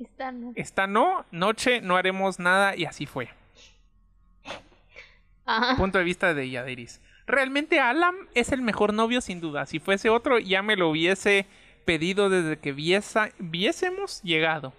Está, 0.00 0.32
¿no? 0.32 0.52
esta 0.56 0.86
no, 0.86 1.24
noche 1.30 1.80
no 1.82 1.96
haremos 1.96 2.38
nada 2.38 2.74
y 2.74 2.86
así 2.86 3.06
fue. 3.06 3.28
Ajá. 5.46 5.76
Punto 5.76 5.98
de 5.98 6.04
vista 6.04 6.32
de 6.34 6.48
Yadiris. 6.50 7.00
Realmente 7.26 7.80
Alan 7.80 8.14
es 8.34 8.52
el 8.52 8.62
mejor 8.62 8.92
novio 8.94 9.20
sin 9.20 9.40
duda. 9.40 9.66
Si 9.66 9.78
fuese 9.78 10.08
otro 10.10 10.38
ya 10.38 10.62
me 10.62 10.76
lo 10.76 10.88
hubiese 10.90 11.46
pedido 11.84 12.28
desde 12.28 12.58
que 12.58 12.72
viesa- 12.72 13.30
viésemos 13.38 14.22
llegado. 14.22 14.72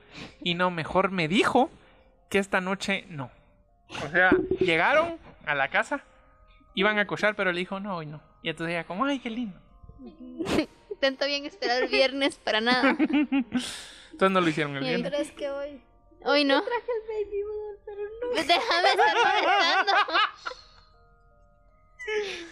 Y 0.43 0.55
no, 0.55 0.71
mejor 0.71 1.11
me 1.11 1.27
dijo 1.27 1.69
que 2.29 2.39
esta 2.39 2.61
noche 2.61 3.05
no. 3.09 3.31
O 4.05 4.09
sea, 4.09 4.31
llegaron 4.59 5.17
a 5.45 5.53
la 5.55 5.67
casa, 5.69 6.03
iban 6.75 6.97
a 6.99 7.05
cochar, 7.07 7.35
pero 7.35 7.51
le 7.51 7.59
dijo 7.59 7.79
no, 7.79 7.97
hoy 7.97 8.05
no. 8.05 8.21
Y 8.41 8.49
entonces 8.49 8.73
ella 8.73 8.85
como, 8.85 9.05
ay, 9.05 9.19
qué 9.19 9.29
lindo. 9.29 9.59
Tanto 10.99 11.25
bien 11.25 11.45
esperar 11.45 11.83
el 11.83 11.89
viernes 11.89 12.35
para 12.37 12.61
nada. 12.61 12.95
Entonces 14.11 14.31
no 14.31 14.41
lo 14.41 14.49
hicieron 14.49 14.75
el 14.77 14.83
viernes. 14.83 15.09
Pero 15.09 15.21
es 15.21 15.31
que 15.31 15.49
hoy 15.49 15.81
Hoy 16.23 16.43
no. 16.43 16.61
traje 16.61 16.85
el 16.85 17.25
baby 17.25 17.41
doll, 17.41 17.79
pero 17.85 18.01
no. 18.03 18.29
Déjame 18.35 18.89
estar 18.89 19.15
molestando. 19.15 19.93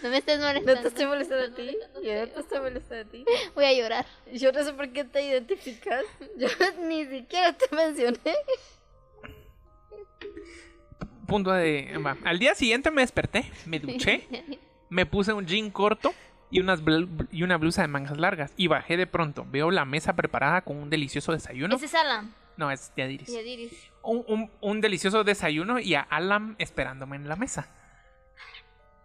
No 0.02 0.10
me 0.10 0.18
estés 0.18 0.40
molestando. 0.40 0.76
No 0.76 0.82
te 0.82 0.88
estoy 0.88 1.06
molestando 1.06 1.46
a 1.46 1.56
ti. 1.56 1.78
Yo 2.04 2.14
no 2.14 2.28
te 2.28 2.40
estoy 2.40 2.60
molestando 2.60 3.08
a 3.08 3.12
ti. 3.12 3.26
Voy 3.56 3.66
a 3.66 3.74
llorar. 3.74 4.06
Yo 4.34 4.52
no 4.52 4.64
sé 4.64 4.74
por 4.74 4.92
qué 4.92 5.04
te 5.04 5.22
identificas. 5.22 6.04
Yo 6.38 6.48
ni 6.82 7.06
siquiera 7.06 7.54
te 7.54 7.76
mencioné. 7.76 8.36
Punto 11.28 11.52
de... 11.52 11.96
va. 12.04 12.18
Al 12.24 12.40
día 12.40 12.56
siguiente 12.56 12.90
me 12.90 13.02
desperté, 13.02 13.52
me 13.68 13.80
duché, 13.80 14.28
me 14.90 15.06
puse 15.06 15.32
un 15.32 15.46
jean 15.46 15.70
corto 15.70 16.12
y, 16.52 16.60
unas 16.60 16.84
bl- 16.84 17.28
y 17.32 17.44
una 17.44 17.58
blusa 17.58 17.82
de 17.82 17.88
mangas 17.88 18.18
largas. 18.18 18.54
Y 18.58 18.68
bajé 18.68 18.98
de 18.98 19.08
pronto. 19.08 19.46
Veo 19.50 19.72
la 19.72 19.86
mesa 19.86 20.14
preparada 20.16 20.62
con 20.62 20.78
un 20.78 20.90
delicioso 20.90 21.32
desayuno. 21.32 21.76
Ese 21.76 21.86
es 21.86 21.96
Alan. 21.96 22.34
No, 22.58 22.72
es 22.72 22.92
Yadiris. 22.98 23.30
Y 23.30 23.38
Adiris. 23.38 23.72
Un, 24.04 24.24
un- 24.28 24.52
un 24.62 24.82
delicioso 24.82 25.24
desayuno 25.24 25.80
y 25.80 25.96
a 25.96 26.02
Alam 26.02 26.56
esperándome 26.58 27.16
en 27.16 27.28
la 27.30 27.36
mesa. 27.36 27.70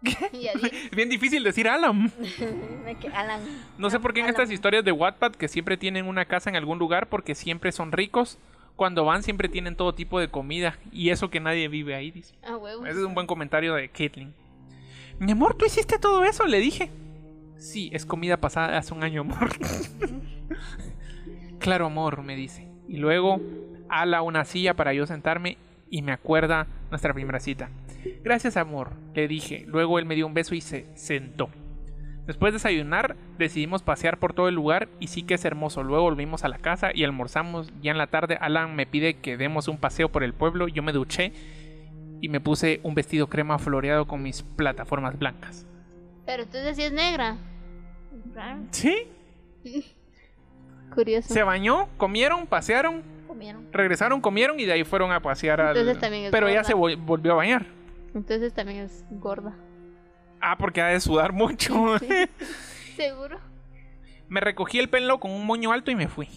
Es 0.03 0.91
bien 0.91 1.09
difícil 1.09 1.43
decir 1.43 1.67
Alan. 1.69 2.11
No 3.77 3.89
sé 3.89 3.99
por 3.99 4.13
qué 4.13 4.19
en 4.19 4.27
estas 4.27 4.51
historias 4.51 4.83
de 4.85 4.91
Wattpad 4.91 5.31
que 5.33 5.47
siempre 5.47 5.77
tienen 5.77 6.05
una 6.07 6.25
casa 6.25 6.49
en 6.49 6.55
algún 6.55 6.77
lugar 6.77 7.07
porque 7.09 7.33
siempre 7.33 7.71
son 7.71 7.91
ricos. 7.91 8.37
Cuando 8.75 9.05
van 9.05 9.23
siempre 9.23 9.47
tienen 9.47 9.75
todo 9.77 9.95
tipo 9.95 10.19
de 10.19 10.27
comida 10.29 10.77
y 10.91 11.09
eso 11.09 11.29
que 11.29 11.39
nadie 11.39 11.69
vive 11.69 11.95
ahí, 11.95 12.11
dice. 12.11 12.35
Ah. 12.43 12.57
Ese 12.83 12.99
es 12.99 13.05
un 13.05 13.15
buen 13.15 13.25
comentario 13.25 13.73
de 13.73 13.87
Caitlyn. 13.89 14.33
Mi 15.17 15.31
amor, 15.31 15.55
¿tú 15.57 15.65
hiciste 15.65 15.97
todo 15.97 16.23
eso? 16.25 16.45
Le 16.45 16.59
dije. 16.59 16.91
Sí, 17.65 17.89
es 17.91 18.05
comida 18.05 18.37
pasada 18.37 18.77
hace 18.77 18.93
un 18.93 19.03
año, 19.03 19.21
amor. 19.21 19.49
claro, 21.59 21.87
amor, 21.87 22.21
me 22.21 22.35
dice. 22.35 22.67
Y 22.87 22.97
luego, 22.97 23.41
ala 23.89 24.21
una 24.21 24.45
silla 24.45 24.75
para 24.75 24.93
yo 24.93 25.07
sentarme 25.07 25.57
y 25.89 26.03
me 26.03 26.11
acuerda 26.11 26.67
nuestra 26.91 27.11
primera 27.11 27.39
cita. 27.39 27.71
Gracias, 28.23 28.55
amor, 28.55 28.91
le 29.15 29.27
dije. 29.27 29.65
Luego 29.67 29.97
él 29.97 30.05
me 30.05 30.13
dio 30.13 30.27
un 30.27 30.35
beso 30.35 30.53
y 30.53 30.61
se 30.61 30.95
sentó. 30.95 31.49
Después 32.27 32.53
de 32.53 32.57
desayunar, 32.57 33.15
decidimos 33.39 33.81
pasear 33.81 34.19
por 34.19 34.33
todo 34.33 34.47
el 34.47 34.53
lugar 34.53 34.87
y 34.99 35.07
sí 35.07 35.23
que 35.23 35.33
es 35.33 35.43
hermoso. 35.43 35.81
Luego 35.81 36.03
volvimos 36.03 36.43
a 36.43 36.49
la 36.49 36.59
casa 36.59 36.91
y 36.93 37.03
almorzamos. 37.03 37.73
Ya 37.81 37.89
en 37.89 37.97
la 37.97 38.07
tarde, 38.07 38.37
Alan 38.39 38.75
me 38.75 38.85
pide 38.85 39.15
que 39.15 39.37
demos 39.37 39.67
un 39.67 39.79
paseo 39.79 40.09
por 40.09 40.23
el 40.23 40.35
pueblo. 40.35 40.67
Yo 40.67 40.83
me 40.83 40.93
duché 40.93 41.33
y 42.21 42.29
me 42.29 42.39
puse 42.39 42.79
un 42.83 42.93
vestido 42.93 43.25
crema 43.25 43.57
floreado 43.57 44.05
con 44.05 44.21
mis 44.21 44.43
plataformas 44.43 45.17
blancas. 45.17 45.65
Pero 46.27 46.43
entonces 46.43 46.75
sí 46.75 46.83
es 46.83 46.93
¿Sí? 48.71 49.07
Curioso. 50.93 51.33
Se 51.33 51.43
bañó, 51.43 51.89
comieron, 51.97 52.45
pasearon, 52.47 53.03
Comieron. 53.27 53.67
regresaron, 53.71 54.21
comieron 54.21 54.59
y 54.59 54.65
de 54.65 54.73
ahí 54.73 54.83
fueron 54.83 55.11
a 55.11 55.19
pasear 55.21 55.59
al... 55.59 55.75
Entonces 55.75 55.99
también 55.99 56.25
es 56.25 56.31
Pero 56.31 56.47
gorda. 56.47 56.63
se 56.63 56.73
vol- 56.75 56.97
volvió 56.97 57.33
a 57.33 57.35
bañar. 57.35 57.65
Entonces 58.13 58.53
también 58.53 58.79
es 58.79 59.03
gorda. 59.09 59.53
Ah, 60.39 60.57
porque 60.57 60.81
ha 60.81 60.87
de 60.87 60.99
sudar 60.99 61.33
mucho. 61.33 61.73
Seguro. 62.95 63.39
me 64.29 64.39
recogí 64.39 64.79
el 64.79 64.89
pelo 64.89 65.19
con 65.19 65.31
un 65.31 65.45
moño 65.45 65.71
alto 65.71 65.91
y 65.91 65.95
me 65.95 66.07
fui. 66.07 66.29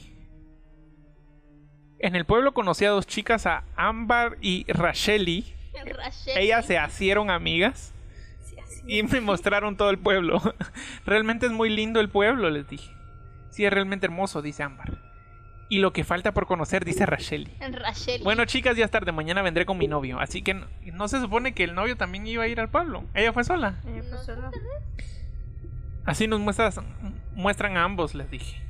En 2.01 2.17
el 2.17 2.25
pueblo 2.25 2.55
conocí 2.55 2.85
a 2.85 2.91
dos 2.91 3.07
chicas, 3.07 3.47
a 3.47 3.65
Ámbar 3.77 4.39
y 4.41 4.65
Racheli. 4.73 5.53
Rachel. 5.95 6.37
Ellas 6.39 6.67
se 6.67 6.77
hicieron 6.85 7.31
amigas. 7.31 7.93
Y 8.89 9.03
me 9.05 9.21
mostraron 9.21 9.77
todo 9.77 9.91
el 9.91 9.99
pueblo. 9.99 10.41
Realmente 11.07 11.47
es 11.47 11.53
muy 11.53 11.69
lindo 11.69 12.01
el 12.01 12.09
pueblo, 12.09 12.51
les 12.51 12.69
dije. 12.69 12.91
Sí, 13.51 13.65
es 13.65 13.73
realmente 13.73 14.07
hermoso, 14.07 14.43
dice 14.43 14.63
Ámbar. 14.63 14.99
Y 15.69 15.81
lo 15.81 15.93
que 15.93 16.05
falta 16.05 16.33
por 16.33 16.47
conocer, 16.47 16.85
dice 16.85 17.05
Racheli. 17.05 17.53
Rachel. 17.73 18.23
Bueno, 18.23 18.45
chicas, 18.47 18.77
ya 18.77 18.87
es 18.87 18.91
tarde. 18.91 19.13
Mañana 19.13 19.43
vendré 19.43 19.67
con 19.67 19.77
mi 19.77 19.87
novio. 19.87 20.19
Así 20.19 20.43
que 20.43 20.55
no, 20.55 20.67
no 20.95 21.09
se 21.09 21.21
supone 21.21 21.53
que 21.53 21.65
el 21.65 21.75
novio 21.75 21.97
también 21.97 22.27
iba 22.27 22.45
a 22.45 22.49
ir 22.49 22.61
al 22.61 22.71
pueblo. 22.71 23.05
Ella 23.13 23.33
fue 23.33 23.45
sola. 23.45 23.81
Eh, 23.85 24.03
pues 24.09 24.25
solo. 24.25 24.51
Así 26.07 26.27
nos 26.27 26.41
muestras, 26.41 26.81
muestran 27.35 27.77
a 27.77 27.85
ambos, 27.85 28.15
les 28.15 28.31
dije. 28.31 28.63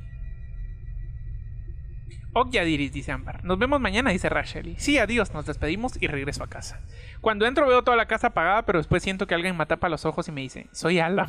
Ok, 2.33 2.51
Yadiris, 2.51 2.91
dice 2.93 3.11
Ámbar. 3.11 3.43
Nos 3.43 3.57
vemos 3.57 3.79
mañana, 3.81 4.11
dice 4.11 4.29
Rachel. 4.29 4.75
Sí, 4.77 4.97
adiós, 4.99 5.33
nos 5.33 5.45
despedimos 5.45 5.99
y 6.01 6.07
regreso 6.07 6.43
a 6.43 6.47
casa. 6.47 6.79
Cuando 7.21 7.45
entro 7.47 7.67
veo 7.67 7.83
toda 7.83 7.97
la 7.97 8.05
casa 8.07 8.27
apagada, 8.27 8.63
pero 8.65 8.77
después 8.79 9.01
siento 9.01 9.25
que 9.27 9.33
alguien 9.35 9.57
me 9.57 9.65
tapa 9.65 9.89
los 9.89 10.05
ojos 10.05 10.27
y 10.27 10.31
me 10.31 10.41
dice, 10.41 10.67
soy 10.71 10.99
Alan. 10.99 11.27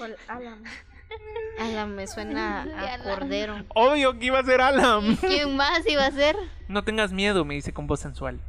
Ol- 0.00 0.16
Alan. 0.28 0.62
Alan 1.60 1.94
me 1.94 2.06
suena 2.06 2.62
a 2.62 2.98
cordero. 3.02 3.64
Obvio 3.74 4.18
que 4.18 4.26
iba 4.26 4.38
a 4.38 4.44
ser 4.44 4.60
Alan. 4.60 5.16
¿Quién 5.16 5.56
más 5.56 5.86
iba 5.88 6.04
a 6.06 6.10
ser? 6.10 6.36
No 6.68 6.82
tengas 6.84 7.12
miedo, 7.12 7.44
me 7.44 7.54
dice 7.54 7.72
con 7.72 7.86
voz 7.86 8.00
sensual. 8.00 8.40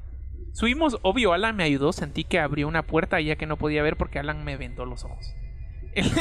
Subimos, 0.53 0.97
obvio, 1.01 1.33
Alan 1.33 1.55
me 1.55 1.63
ayudó, 1.65 1.91
sentí 1.93 2.23
que 2.23 2.39
abrió 2.39 2.67
una 2.67 2.83
puerta 2.83 3.19
ya 3.21 3.35
que 3.35 3.45
no 3.45 3.57
podía 3.57 3.83
ver 3.83 3.97
porque 3.97 4.19
Alan 4.19 4.43
me 4.43 4.57
vendó 4.57 4.85
los 4.85 5.03
ojos. 5.03 5.33
Él, 5.95 6.11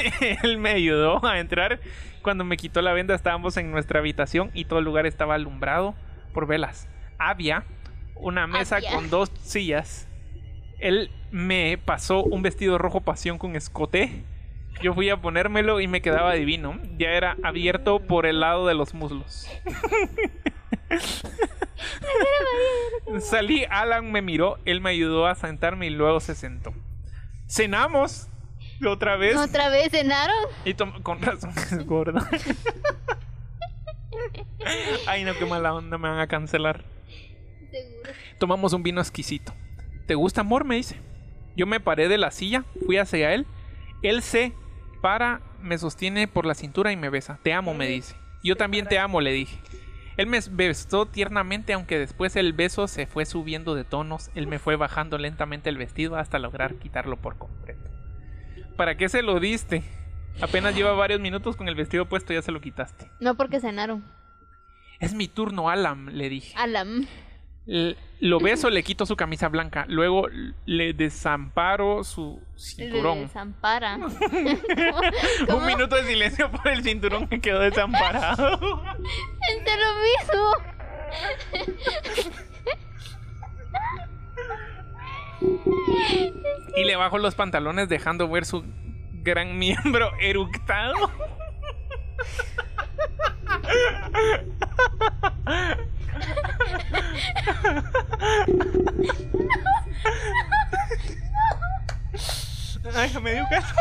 él 0.44 0.58
me 0.58 0.70
ayudó 0.70 1.24
a 1.26 1.40
entrar. 1.40 1.80
Cuando 2.24 2.42
me 2.42 2.56
quitó 2.56 2.80
la 2.80 2.94
venda 2.94 3.14
estábamos 3.14 3.58
en 3.58 3.70
nuestra 3.70 3.98
habitación 3.98 4.50
y 4.54 4.64
todo 4.64 4.78
el 4.78 4.86
lugar 4.86 5.04
estaba 5.04 5.34
alumbrado 5.34 5.94
por 6.32 6.46
velas. 6.46 6.88
Había 7.18 7.64
una 8.14 8.46
mesa 8.46 8.76
Había. 8.76 8.92
con 8.92 9.10
dos 9.10 9.30
sillas. 9.42 10.08
Él 10.78 11.10
me 11.30 11.76
pasó 11.76 12.24
un 12.24 12.40
vestido 12.40 12.78
rojo 12.78 13.02
pasión 13.02 13.36
con 13.36 13.56
escote. 13.56 14.24
Yo 14.82 14.94
fui 14.94 15.10
a 15.10 15.20
ponérmelo 15.20 15.80
y 15.80 15.86
me 15.86 16.00
quedaba 16.00 16.32
divino. 16.32 16.80
Ya 16.96 17.10
era 17.10 17.36
abierto 17.42 18.00
por 18.00 18.24
el 18.24 18.40
lado 18.40 18.66
de 18.66 18.74
los 18.74 18.94
muslos. 18.94 19.46
Salí, 23.20 23.66
Alan 23.68 24.10
me 24.10 24.22
miró, 24.22 24.58
él 24.64 24.80
me 24.80 24.88
ayudó 24.88 25.26
a 25.26 25.34
sentarme 25.34 25.88
y 25.88 25.90
luego 25.90 26.20
se 26.20 26.34
sentó. 26.34 26.72
Cenamos 27.46 28.30
otra 28.92 29.16
vez. 29.16 29.36
¿Otra 29.36 29.68
vez 29.68 29.90
cenaron? 29.90 30.36
Y 30.64 30.74
con 30.74 31.20
razón 31.20 31.50
es 31.56 31.86
gorda. 31.86 32.28
Ay, 35.06 35.24
no, 35.24 35.34
qué 35.34 35.44
mala 35.44 35.74
onda, 35.74 35.98
me 35.98 36.08
van 36.08 36.20
a 36.20 36.26
cancelar. 36.26 36.84
Seguro. 37.70 38.10
Tomamos 38.38 38.72
un 38.72 38.82
vino 38.82 39.00
exquisito. 39.00 39.52
¿Te 40.06 40.14
gusta, 40.14 40.40
amor? 40.42 40.64
Me 40.64 40.76
dice. 40.76 40.96
Yo 41.56 41.66
me 41.66 41.80
paré 41.80 42.08
de 42.08 42.18
la 42.18 42.30
silla, 42.30 42.64
fui 42.84 42.96
hacia 42.96 43.32
él. 43.32 43.46
Él 44.02 44.22
se 44.22 44.52
para, 45.00 45.40
me 45.60 45.76
sostiene 45.78 46.26
por 46.28 46.46
la 46.46 46.54
cintura 46.54 46.92
y 46.92 46.96
me 46.96 47.10
besa. 47.10 47.38
Te 47.42 47.52
amo, 47.52 47.74
me 47.74 47.86
dice. 47.86 48.14
Yo 48.42 48.56
también 48.56 48.86
te 48.86 48.98
amo, 48.98 49.20
le 49.20 49.32
dije. 49.32 49.58
Él 50.16 50.26
me 50.26 50.40
besó 50.50 51.06
tiernamente, 51.06 51.72
aunque 51.72 51.98
después 51.98 52.36
el 52.36 52.52
beso 52.52 52.88
se 52.88 53.06
fue 53.06 53.26
subiendo 53.26 53.74
de 53.74 53.84
tonos. 53.84 54.30
Él 54.34 54.46
me 54.46 54.58
fue 54.58 54.76
bajando 54.76 55.18
lentamente 55.18 55.68
el 55.70 55.76
vestido 55.76 56.16
hasta 56.16 56.38
lograr 56.38 56.76
quitarlo 56.76 57.16
por 57.16 57.36
completo. 57.36 57.93
¿Para 58.76 58.96
qué 58.96 59.08
se 59.08 59.22
lo 59.22 59.38
diste? 59.40 59.82
Apenas 60.40 60.74
lleva 60.74 60.92
varios 60.92 61.20
minutos 61.20 61.56
con 61.56 61.68
el 61.68 61.74
vestido 61.74 62.06
puesto, 62.06 62.32
ya 62.32 62.42
se 62.42 62.50
lo 62.52 62.60
quitaste. 62.60 63.08
No 63.20 63.36
porque 63.36 63.60
cenaron. 63.60 64.04
Es 65.00 65.14
mi 65.14 65.28
turno, 65.28 65.68
Alam, 65.70 66.08
le 66.08 66.28
dije. 66.28 66.54
Alam. 66.56 67.06
L- 67.66 67.96
Lo 68.20 68.40
beso, 68.40 68.68
le 68.68 68.82
quito 68.82 69.06
su 69.06 69.16
camisa 69.16 69.48
blanca. 69.48 69.86
Luego 69.88 70.28
le 70.66 70.92
desamparo 70.92 72.04
su 72.04 72.40
Le 72.54 72.58
cinturón. 72.60 73.20
desampara. 73.20 73.96
Un 75.48 75.66
minuto 75.66 75.96
de 75.96 76.04
silencio 76.04 76.50
por 76.50 76.68
el 76.68 76.82
cinturón 76.82 77.28
que 77.28 77.40
quedó 77.40 77.60
desamparado. 77.60 78.82
Es 79.48 79.64
lo 79.78 79.94
mismo. 80.02 81.64
Y 86.76 86.84
le 86.84 86.96
bajo 86.96 87.18
los 87.18 87.34
pantalones 87.34 87.88
dejando 87.88 88.28
ver 88.28 88.44
su 88.44 88.64
gran 89.22 89.58
miembro 89.58 90.10
eructado. 90.20 91.10
Ay, 102.94 103.10
me 103.20 103.32
dio 103.34 103.44
caso. 103.50 103.74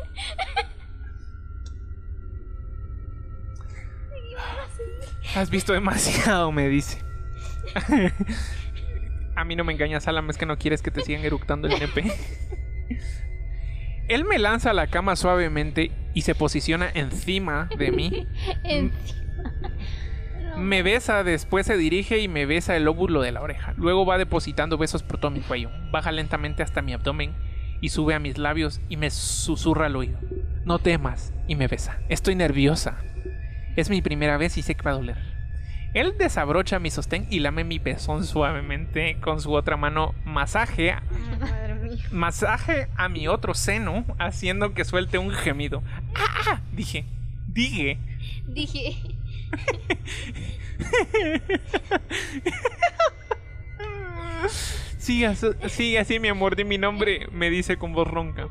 Has 5.36 5.50
visto 5.50 5.74
demasiado, 5.74 6.50
me 6.50 6.66
dice. 6.66 6.98
A 9.36 9.44
mí 9.44 9.54
no 9.54 9.64
me 9.64 9.74
engañas, 9.74 10.08
Alam, 10.08 10.30
es 10.30 10.38
que 10.38 10.46
no 10.46 10.56
quieres 10.56 10.80
que 10.80 10.90
te 10.90 11.02
sigan 11.02 11.26
eructando 11.26 11.68
el 11.68 11.78
nepe. 11.78 12.10
Él 14.08 14.24
me 14.24 14.38
lanza 14.38 14.70
a 14.70 14.72
la 14.72 14.86
cama 14.86 15.14
suavemente 15.14 15.90
y 16.14 16.22
se 16.22 16.34
posiciona 16.34 16.88
encima 16.94 17.68
de 17.76 17.92
mí. 17.92 18.26
Me 20.56 20.82
besa, 20.82 21.22
después 21.22 21.66
se 21.66 21.76
dirige 21.76 22.18
y 22.20 22.28
me 22.28 22.46
besa 22.46 22.74
el 22.74 22.84
lóbulo 22.84 23.20
de 23.20 23.32
la 23.32 23.42
oreja. 23.42 23.74
Luego 23.76 24.06
va 24.06 24.16
depositando 24.16 24.78
besos 24.78 25.02
por 25.02 25.18
todo 25.18 25.30
mi 25.30 25.40
cuello. 25.40 25.70
Baja 25.90 26.12
lentamente 26.12 26.62
hasta 26.62 26.80
mi 26.80 26.94
abdomen 26.94 27.34
y 27.82 27.90
sube 27.90 28.14
a 28.14 28.20
mis 28.20 28.38
labios 28.38 28.80
y 28.88 28.96
me 28.96 29.10
susurra 29.10 29.84
al 29.84 29.96
oído. 29.96 30.18
No 30.64 30.78
temas 30.78 31.34
y 31.46 31.56
me 31.56 31.68
besa. 31.68 31.98
Estoy 32.08 32.36
nerviosa. 32.36 32.96
Es 33.76 33.90
mi 33.90 34.00
primera 34.02 34.36
vez 34.38 34.56
y 34.58 34.62
sé 34.62 34.74
que 34.74 34.82
va 34.82 34.92
a 34.92 34.94
doler. 34.94 35.16
Él 35.94 36.14
desabrocha 36.18 36.78
mi 36.78 36.90
sostén 36.90 37.26
y 37.30 37.40
lame 37.40 37.64
mi 37.64 37.78
pezón 37.78 38.24
suavemente 38.24 39.18
con 39.20 39.40
su 39.40 39.52
otra 39.54 39.76
mano. 39.76 40.14
Masaje, 40.24 40.94
Madre 41.40 41.74
mía. 41.74 42.04
masaje 42.10 42.88
a 42.96 43.08
mi 43.08 43.28
otro 43.28 43.54
seno, 43.54 44.04
haciendo 44.18 44.74
que 44.74 44.84
suelte 44.84 45.18
un 45.18 45.30
gemido. 45.30 45.82
¡Ah! 46.14 46.34
ah! 46.50 46.60
Dije, 46.72 47.04
dije. 47.48 47.98
Dije. 48.46 48.96
Sigue, 54.98 55.26
así- 55.26 55.46
sigue 55.68 55.98
así, 55.98 56.18
mi 56.18 56.28
amor, 56.28 56.56
di 56.56 56.64
mi 56.64 56.78
nombre, 56.78 57.28
me 57.32 57.50
dice 57.50 57.76
con 57.76 57.92
voz 57.92 58.08
ronca. 58.08 58.48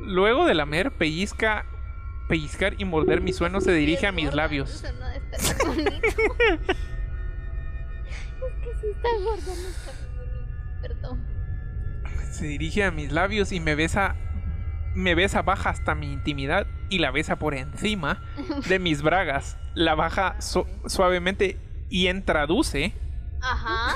Luego 0.00 0.46
de 0.46 0.54
lamer, 0.54 0.92
pellizca, 0.92 1.66
pellizcar 2.28 2.74
y 2.78 2.84
morder 2.84 3.20
mi 3.20 3.32
sueno, 3.32 3.60
se 3.60 3.72
dirige 3.72 4.06
a 4.06 4.12
mis 4.12 4.32
labios. 4.34 4.82
Se 12.30 12.46
dirige 12.46 12.84
a 12.84 12.90
mis 12.90 13.12
labios 13.12 13.52
y 13.52 13.60
me 13.60 13.74
besa, 13.74 14.16
me 14.94 15.14
besa 15.14 15.42
baja 15.42 15.70
hasta 15.70 15.94
mi 15.94 16.12
intimidad 16.12 16.66
y 16.88 16.98
la 16.98 17.10
besa 17.10 17.36
por 17.36 17.54
encima 17.54 18.22
de 18.68 18.78
mis 18.78 19.02
bragas. 19.02 19.56
La 19.74 19.94
baja 19.94 20.40
su- 20.40 20.66
suavemente 20.86 21.58
y 21.88 22.08
introduce. 22.08 22.92
Ajá. 23.40 23.94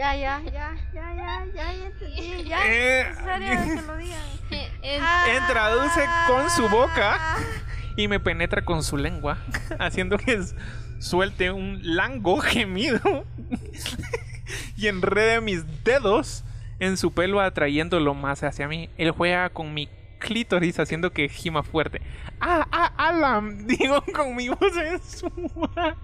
Ya, 0.00 0.16
ya, 0.16 0.40
ya, 0.44 0.74
ya, 0.94 1.14
ya, 1.14 1.14
ya, 1.14 1.44
ya 1.54 1.74
entendí. 1.74 2.44
Ya, 2.48 2.66
Eh, 2.66 3.00
es 3.02 3.08
necesario 3.08 3.48
que 3.76 3.82
lo 3.86 3.96
digan. 3.98 4.20
En- 4.80 5.42
Introduce 5.42 6.00
con 6.26 6.48
su 6.48 6.68
boca 6.70 7.36
y 7.96 8.08
me 8.08 8.18
penetra 8.18 8.64
con 8.64 8.82
su 8.82 8.96
lengua, 8.96 9.36
haciendo 9.78 10.16
que 10.16 10.40
suelte 11.00 11.50
un 11.50 11.80
lango 11.82 12.38
gemido 12.40 13.26
y 14.78 14.86
enrede 14.86 15.42
mis 15.42 15.64
dedos 15.84 16.44
en 16.78 16.96
su 16.96 17.12
pelo 17.12 17.40
atrayéndolo 17.42 18.14
más 18.14 18.42
hacia 18.42 18.68
mí. 18.68 18.88
Él 18.96 19.10
juega 19.10 19.50
con 19.50 19.74
mi 19.74 19.86
clítoris 20.18 20.78
haciendo 20.78 21.12
que 21.12 21.28
gima 21.28 21.62
fuerte. 21.62 22.00
Ah, 22.40 22.66
ah, 22.72 22.92
Alam, 22.96 23.66
digo 23.66 24.02
con 24.16 24.34
mi 24.34 24.48
voz 24.48 24.72
sensual. 24.72 25.94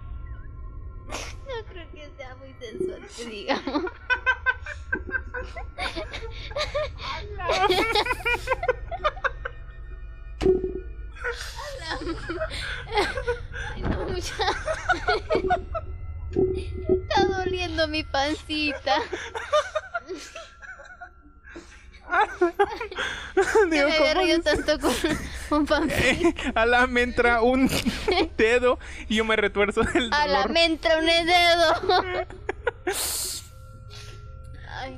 No 1.07 1.65
creo 1.71 1.91
que 1.93 2.11
sea 2.17 2.35
muy 2.37 2.55
sensual, 2.61 3.03
que 3.17 3.25
digamos. 3.27 3.93
Ay, 6.99 7.27
no. 7.37 7.47
Está 16.89 17.25
doliendo 17.27 17.89
mi 17.89 18.03
pancita. 18.05 18.97
Digo, 23.71 23.89
me 23.89 23.97
¿cómo 23.99 24.21
río 24.21 24.37
es? 24.37 24.45
tanto 24.45 24.79
con 24.81 24.93
un. 25.51 25.67
Alam 26.55 26.91
me 26.91 27.03
entra 27.03 27.43
un 27.43 27.71
dedo 28.37 28.79
y 29.09 29.17
yo 29.17 29.25
me 29.25 29.37
retuerzo 29.37 29.83
del 29.83 30.13
A 30.13 30.27
la 30.27 30.39
dolor. 30.39 30.53
me 30.53 30.65
entra 30.65 30.99
un 30.99 31.07
dedo. 31.07 32.27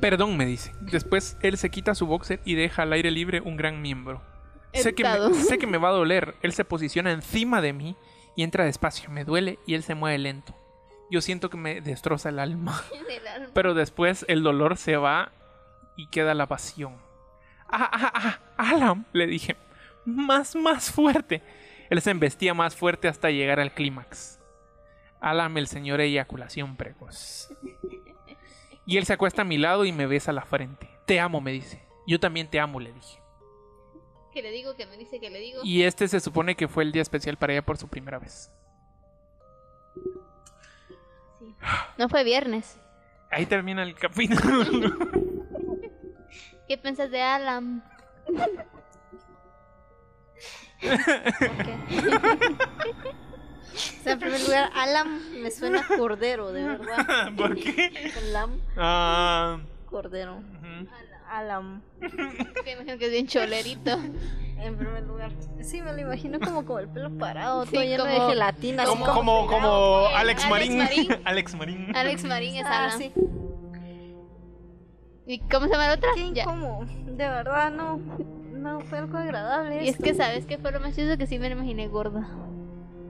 Perdón, 0.01 0.37
me 0.37 0.47
dice. 0.47 0.73
Después 0.81 1.37
él 1.41 1.57
se 1.59 1.71
quita 1.71 1.95
su 1.95 2.07
boxer 2.07 2.41
y 2.45 2.55
deja 2.55 2.83
al 2.83 2.93
aire 2.93 3.11
libre 3.11 3.41
un 3.41 3.57
gran 3.57 3.81
miembro. 3.83 4.23
Sé 4.75 4.95
que, 4.95 5.03
me, 5.03 5.35
sé 5.35 5.59
que 5.59 5.67
me 5.67 5.79
va 5.79 5.89
a 5.89 5.93
doler. 5.93 6.35
Él 6.43 6.53
se 6.53 6.65
posiciona 6.65 7.11
encima 7.13 7.61
de 7.61 7.73
mí 7.73 7.97
y 8.37 8.43
entra 8.43 8.65
despacio. 8.65 9.11
Me 9.11 9.25
duele 9.25 9.59
y 9.67 9.75
él 9.75 9.83
se 9.83 9.95
mueve 9.95 10.19
lento. 10.19 10.55
Yo 11.11 11.21
siento 11.21 11.49
que 11.49 11.57
me 11.57 11.81
destroza 11.81 12.29
el 12.29 12.39
alma. 12.39 12.83
del 13.09 13.27
alma. 13.27 13.49
Pero 13.55 13.75
después 13.75 14.25
el 14.29 14.43
dolor 14.43 14.77
se 14.77 14.97
va 14.97 15.33
y 15.97 16.09
queda 16.09 16.35
la 16.35 16.47
pasión. 16.47 16.97
¡Ah, 17.71 17.89
ah, 17.93 18.13
ah! 18.15 18.39
¡Alam! 18.57 19.05
Le 19.13 19.27
dije. 19.27 19.57
Más, 20.09 20.57
más 20.57 20.91
fuerte. 20.91 21.43
Él 21.91 22.01
se 22.01 22.11
embestía 22.11 22.55
más 22.55 22.75
fuerte 22.75 23.09
hasta 23.09 23.31
llegar 23.31 23.61
al 23.61 23.75
clímax. 23.75 24.41
Alam, 25.21 25.59
el 25.59 25.67
señor 25.67 26.01
eyaculación 26.01 26.77
precoz. 26.77 27.51
Y 28.87 28.97
él 28.97 29.05
se 29.05 29.13
acuesta 29.13 29.43
a 29.43 29.45
mi 29.45 29.59
lado 29.59 29.85
y 29.85 29.93
me 29.93 30.07
besa 30.07 30.33
la 30.33 30.47
frente. 30.47 30.89
Te 31.05 31.21
amo, 31.21 31.43
me 31.43 31.53
dice. 31.53 31.83
Yo 32.07 32.19
también 32.19 32.49
te 32.49 32.59
amo, 32.59 32.81
le 32.81 32.93
dije. 32.93 33.21
Que 34.33 34.41
le 34.41 34.51
digo, 34.51 34.77
que 34.77 34.87
me 34.87 34.97
dice 34.97 35.21
que 35.21 35.29
le 35.29 35.41
digo. 35.41 35.61
Y 35.63 35.83
este 35.83 36.09
se 36.09 36.21
supone 36.21 36.55
que 36.55 36.69
fue 36.69 36.85
el 36.85 36.93
día 36.93 37.03
especial 37.03 37.37
para 37.37 37.53
ella 37.53 37.63
por 37.63 37.77
su 37.77 37.89
primera 37.89 38.19
vez. 38.19 38.51
Sí. 41.39 41.55
No 41.99 42.09
fue 42.09 42.25
viernes. 42.25 42.81
Ahí 43.31 43.45
termina 43.45 43.83
el 43.83 43.95
capítulo. 43.95 44.65
¿Qué 46.67 46.79
piensas 46.79 47.11
de 47.11 47.21
Alan? 47.21 47.85
O 53.79 54.03
sea, 54.03 54.15
en 54.15 54.19
primer 54.19 54.41
lugar, 54.41 54.71
Alam 54.75 55.21
me 55.41 55.51
suena 55.53 55.81
a 55.81 55.97
cordero, 55.97 56.51
de 56.53 56.65
verdad. 56.65 57.33
¿Por 57.37 57.55
qué? 57.55 58.11
Con 58.15 58.33
lam. 58.33 58.61
Ah, 58.77 59.59
cordero. 59.87 60.37
Ujú. 60.39 60.89
Alam. 61.31 61.83
Que 62.65 62.73
imagino 62.73 62.99
que 62.99 63.05
es 63.07 63.11
bien 63.13 63.27
cholerito. 63.29 63.93
En 64.61 64.77
primer 64.77 65.05
lugar. 65.05 65.31
Sí, 65.63 65.81
me 65.83 65.93
lo 65.93 65.99
imagino 66.01 66.41
como 66.41 66.65
con 66.65 66.81
el 66.81 66.89
pelo 66.89 67.17
parado, 67.19 67.65
Sí, 67.67 67.73
todo 67.73 67.83
lleno 67.85 68.05
como- 68.05 68.15
de 68.25 68.31
gelatina. 68.31 68.83
así 68.83 68.91
Como, 68.93 69.07
como, 69.15 69.47
como 69.47 70.07
Alex 70.09 70.45
Alex 70.45 70.49
Marín. 70.51 70.79
Marín. 70.79 71.09
Alex 71.25 71.55
Marín. 71.55 71.97
Alex 71.97 72.25
Marín 72.25 72.57
es 72.57 72.67
Ah, 72.67 72.85
Alan. 72.87 72.99
sí. 72.99 73.13
¿Y 75.27 75.39
cómo 75.41 75.67
se 75.67 75.73
llama 75.73 75.87
la 75.89 75.95
otra? 75.95 76.09
Qué 76.17 76.33
Ya. 76.33 76.43
incómodo. 76.43 76.85
De 76.87 77.29
verdad, 77.29 77.71
no. 77.71 78.01
No 78.59 78.81
fue 78.81 78.99
algo 78.99 79.17
agradable. 79.17 79.85
Y 79.85 79.89
es 79.89 79.97
que, 79.97 80.15
¿sabes 80.15 80.47
qué 80.47 80.59
fue 80.59 80.73
lo 80.73 80.81
más 80.81 80.95
chistoso? 80.95 81.17
Que 81.17 81.27
sí 81.27 81.39
me 81.39 81.49
la 81.49 81.55
imaginé 81.55 81.89
gorda. 81.89 82.29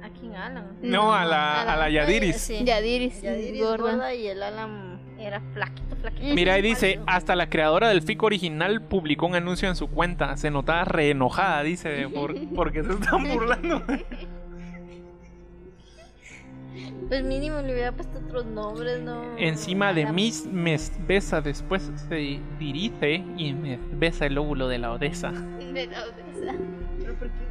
¿A 0.03 0.11
quién 0.11 0.35
Alan? 0.35 0.77
No, 0.83 1.13
a 1.15 1.25
la, 1.25 1.63
a 1.63 1.77
la 1.77 1.91
Yadiris. 1.91 2.37
Sí. 2.37 2.65
Yadiris, 2.65 3.23
Yadiris 3.23 3.61
gorda. 3.63 3.93
gorda. 3.93 4.15
y 4.15 4.27
el 4.29 4.43
Alan 4.43 5.01
era 5.19 5.41
flaquito, 5.53 5.97
flaquito. 5.97 6.35
Mira, 6.35 6.57
y 6.57 6.61
así, 6.61 6.69
dice, 6.69 7.01
hasta 7.07 7.35
la 7.35 7.49
creadora 7.51 7.89
del 7.89 8.03
FIC 8.03 8.23
original 8.23 8.83
publicó 8.83 9.27
un 9.27 9.35
anuncio 9.35 9.69
en 9.69 9.77
su 9.77 9.89
cuenta. 9.89 10.37
Se 10.37 10.51
notaba 10.51 10.85
re 10.85 11.11
enojada, 11.11 11.63
dice, 11.63 11.89
de 11.89 12.09
por, 12.09 12.35
porque 12.55 12.85
se 12.85 12.93
están 12.93 13.25
burlando. 13.29 13.83
Pues 17.09 17.25
mínimo 17.25 17.61
le 17.61 17.73
hubiera 17.73 17.93
puesto 17.93 18.19
otros 18.19 18.45
nombres, 18.45 19.01
¿no? 19.01 19.37
Encima 19.39 19.95
de 19.95 20.03
Alan. 20.03 20.15
mí 20.15 20.31
me 20.53 20.77
besa, 21.07 21.41
después 21.41 21.91
se 22.09 22.41
dirige 22.59 23.25
y 23.37 23.55
me 23.55 23.79
besa 23.93 24.27
el 24.27 24.37
óvulo 24.37 24.69
de 24.69 24.79
la 24.79 24.93
Odessa. 24.93 25.31
De 25.31 25.87
la 25.87 26.05
Odessa. 26.05 26.55
Pero 26.99 27.15
¿por 27.15 27.29
qué? 27.29 27.49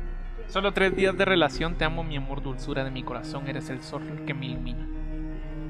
Solo 0.48 0.74
tres 0.74 0.96
días 0.96 1.18
de 1.18 1.26
relación, 1.26 1.76
te 1.76 1.86
amo 1.86 2.04
mi 2.04 2.18
amor, 2.18 2.42
dulzura 2.44 2.84
de 2.84 2.92
mi 2.92 3.04
corazón, 3.04 3.48
eres 3.48 3.70
el 3.70 3.82
sol 3.82 4.04
que 4.26 4.34
me 4.34 4.46
ilumina. 4.46 4.88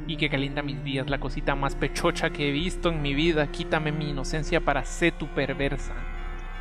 Y 0.06 0.18
que 0.18 0.30
calienta 0.30 0.62
mis 0.62 0.84
días, 0.84 1.10
la 1.10 1.20
cosita 1.20 1.56
más 1.56 1.76
pechocha 1.76 2.30
que 2.30 2.50
he 2.50 2.52
visto 2.52 2.90
en 2.90 3.02
mi 3.02 3.14
vida, 3.14 3.48
quítame 3.52 3.92
mi 3.92 4.10
inocencia 4.10 4.60
para 4.62 4.84
ser 4.86 5.14
tu 5.14 5.28
perversa. 5.28 5.94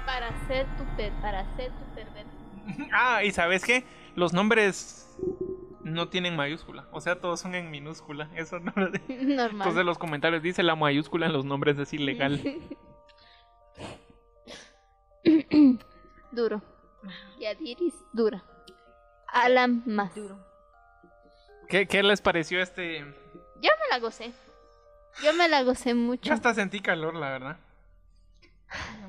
Para 0.06 0.28
ser 0.46 0.66
tu 0.78 0.84
per, 0.96 1.12
para 1.20 1.44
ser 1.56 1.72
tu 1.72 1.94
perverso. 1.94 2.88
Ah, 2.92 3.22
y 3.24 3.32
¿sabes 3.32 3.64
qué? 3.64 3.84
Los 4.14 4.32
nombres 4.32 5.16
no 5.86 6.08
tienen 6.08 6.34
mayúscula, 6.34 6.88
o 6.90 7.00
sea, 7.00 7.20
todos 7.20 7.40
son 7.40 7.54
en 7.54 7.70
minúscula. 7.70 8.28
Eso 8.36 8.58
no 8.58 8.72
lo 8.74 8.90
Normal. 9.08 9.68
Entonces 9.68 9.84
los 9.84 9.98
comentarios 9.98 10.42
dice 10.42 10.62
la 10.62 10.74
mayúscula 10.74 11.26
en 11.26 11.32
los 11.32 11.44
nombres 11.44 11.78
es 11.78 11.92
ilegal. 11.92 12.40
Duro. 16.32 16.62
Yadiris, 17.40 17.94
dura. 18.12 18.44
Alan 19.28 19.82
más. 19.86 20.14
Yo 20.14 20.22
Duro. 20.22 20.38
¿Qué, 21.68 21.86
qué 21.86 22.02
les 22.02 22.20
pareció 22.20 22.60
este? 22.60 23.00
me 23.00 23.88
la 23.90 23.98
gocé. 23.98 24.32
Yo 25.22 25.32
me 25.34 25.48
la 25.48 25.62
gocé 25.62 25.94
mucho. 25.94 26.28
Yo 26.28 26.34
hasta 26.34 26.54
sentí 26.54 26.80
calor, 26.80 27.14
la 27.14 27.30
verdad. 27.30 27.56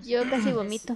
Yo 0.04 0.30
casi 0.30 0.52
vomito. 0.52 0.94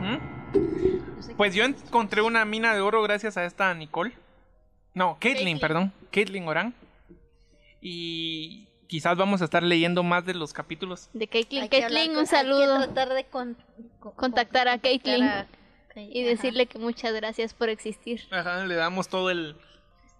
¿Mm? 0.00 1.36
Pues 1.36 1.54
yo 1.54 1.64
encontré 1.64 2.22
una 2.22 2.44
mina 2.44 2.74
de 2.74 2.80
oro 2.80 3.02
gracias 3.02 3.36
a 3.36 3.44
esta 3.44 3.72
Nicole. 3.74 4.12
No, 4.94 5.16
Caitlyn, 5.20 5.58
perdón. 5.58 5.92
Caitlyn 6.10 6.46
Orán. 6.48 6.74
Y 7.80 8.68
quizás 8.88 9.16
vamos 9.16 9.40
a 9.40 9.44
estar 9.44 9.62
leyendo 9.62 10.02
más 10.02 10.24
de 10.26 10.34
los 10.34 10.52
capítulos. 10.52 11.08
De 11.12 11.26
Caitlyn. 11.26 11.68
Caitlyn, 11.68 12.10
un 12.10 12.14
con- 12.14 12.18
hay 12.18 12.24
que 12.24 12.30
saludo. 12.36 12.78
tratar 12.84 13.08
de 13.14 13.24
con- 13.24 13.56
con- 14.00 14.12
Contactar 14.12 14.68
a 14.68 14.78
Caitlyn. 14.78 15.24
Y 15.24 16.22
Ajá. 16.22 16.28
decirle 16.30 16.66
que 16.66 16.78
muchas 16.78 17.12
gracias 17.14 17.54
por 17.54 17.68
existir. 17.68 18.22
Ajá, 18.30 18.64
le 18.64 18.74
damos 18.76 19.08
todo 19.08 19.30
el, 19.30 19.56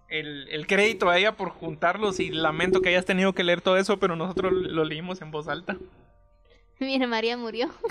el, 0.09 0.47
el 0.49 0.67
crédito 0.67 1.09
a 1.09 1.17
ella 1.17 1.35
por 1.37 1.49
juntarlos 1.49 2.19
y 2.19 2.29
lamento 2.29 2.81
que 2.81 2.89
hayas 2.89 3.05
tenido 3.05 3.33
que 3.33 3.43
leer 3.43 3.61
todo 3.61 3.77
eso, 3.77 3.97
pero 3.99 4.15
nosotros 4.15 4.51
lo 4.53 4.83
leímos 4.85 5.21
en 5.21 5.31
voz 5.31 5.47
alta. 5.47 5.77
Mira, 6.79 7.07
María 7.07 7.37
murió. 7.37 7.69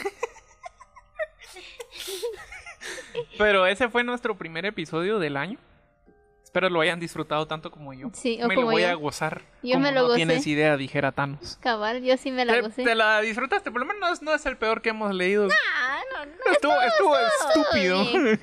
Pero 3.39 3.67
ese 3.67 3.89
fue 3.89 4.05
nuestro 4.05 4.37
primer 4.37 4.65
episodio 4.67 5.19
del 5.19 5.37
año. 5.37 5.59
Espero 6.53 6.69
lo 6.69 6.83
hayan 6.83 7.01
disfrutado 7.01 7.47
tanto 7.47 7.71
como 7.71 7.95
yo. 7.95 8.11
Sí, 8.13 8.39
o 8.43 8.47
me 8.47 8.55
lo 8.57 8.61
como 8.61 8.73
voy 8.73 8.83
yo. 8.83 8.89
a 8.91 8.93
gozar. 8.93 9.41
Yo 9.63 9.73
como 9.77 9.85
me 9.85 9.93
lo 9.93 10.01
no 10.03 10.07
gocé. 10.09 10.17
tienes 10.19 10.47
idea, 10.47 10.77
dijera 10.77 11.11
Thanos. 11.11 11.57
Cabal, 11.63 12.03
yo 12.03 12.15
sí 12.19 12.31
me 12.31 12.45
la 12.45 12.53
¿Te, 12.53 12.61
gocé. 12.61 12.85
te 12.85 12.95
la 12.95 13.23
disfrutaste? 13.23 13.71
Por 13.71 13.81
lo 13.81 13.87
menos 13.87 14.01
no 14.03 14.13
es, 14.13 14.21
no 14.21 14.35
es 14.35 14.45
el 14.45 14.59
peor 14.59 14.83
que 14.83 14.91
hemos 14.91 15.15
leído. 15.15 15.49
Ah, 15.81 16.01
no, 16.13 16.27
no. 16.27 16.53
estuvo 16.53 16.83
estuvo 16.83 17.17
estúpido. 17.17 18.05
bien. 18.05 18.41